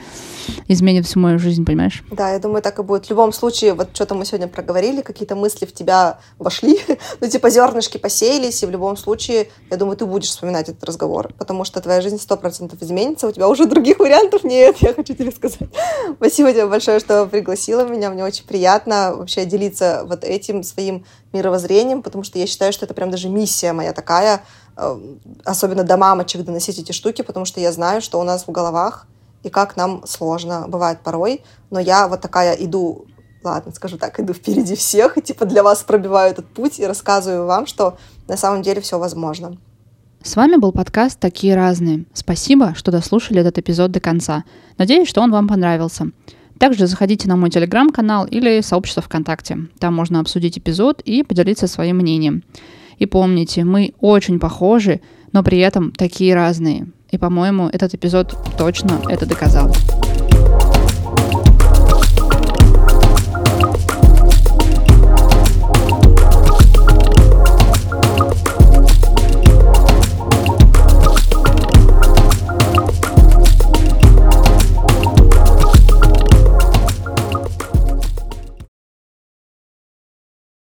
[0.68, 2.05] изменит всю мою жизнь, понимаешь?
[2.11, 3.07] Да, я думаю, так и будет.
[3.07, 6.78] В любом случае, вот что-то мы сегодня проговорили, какие-то мысли в тебя вошли,
[7.20, 11.32] ну, типа зернышки посеялись, и в любом случае, я думаю, ты будешь вспоминать этот разговор,
[11.39, 15.14] потому что твоя жизнь сто процентов изменится, у тебя уже других вариантов нет, я хочу
[15.14, 15.68] тебе сказать.
[16.16, 22.03] Спасибо тебе большое, что пригласила меня, мне очень приятно вообще делиться вот этим своим мировоззрением,
[22.03, 24.43] потому что я считаю, что это прям даже миссия моя такая,
[25.45, 29.07] особенно до мамочек доносить эти штуки, потому что я знаю, что у нас в головах
[29.43, 33.07] и как нам сложно бывает порой, но я вот такая иду,
[33.43, 37.47] ладно, скажу так, иду впереди всех, и типа для вас пробиваю этот путь и рассказываю
[37.47, 37.97] вам, что
[38.29, 39.57] на самом деле все возможно.
[40.22, 42.05] С вами был подкаст «Такие разные».
[42.12, 44.43] Спасибо, что дослушали этот эпизод до конца.
[44.77, 46.11] Надеюсь, что он вам понравился.
[46.59, 49.68] Также заходите на мой телеграм-канал или сообщество ВКонтакте.
[49.79, 52.43] Там можно обсудить эпизод и поделиться своим мнением.
[52.99, 55.01] И помните, мы очень похожи,
[55.32, 56.88] но при этом такие разные.
[57.11, 59.72] И, по-моему, этот эпизод точно это доказал.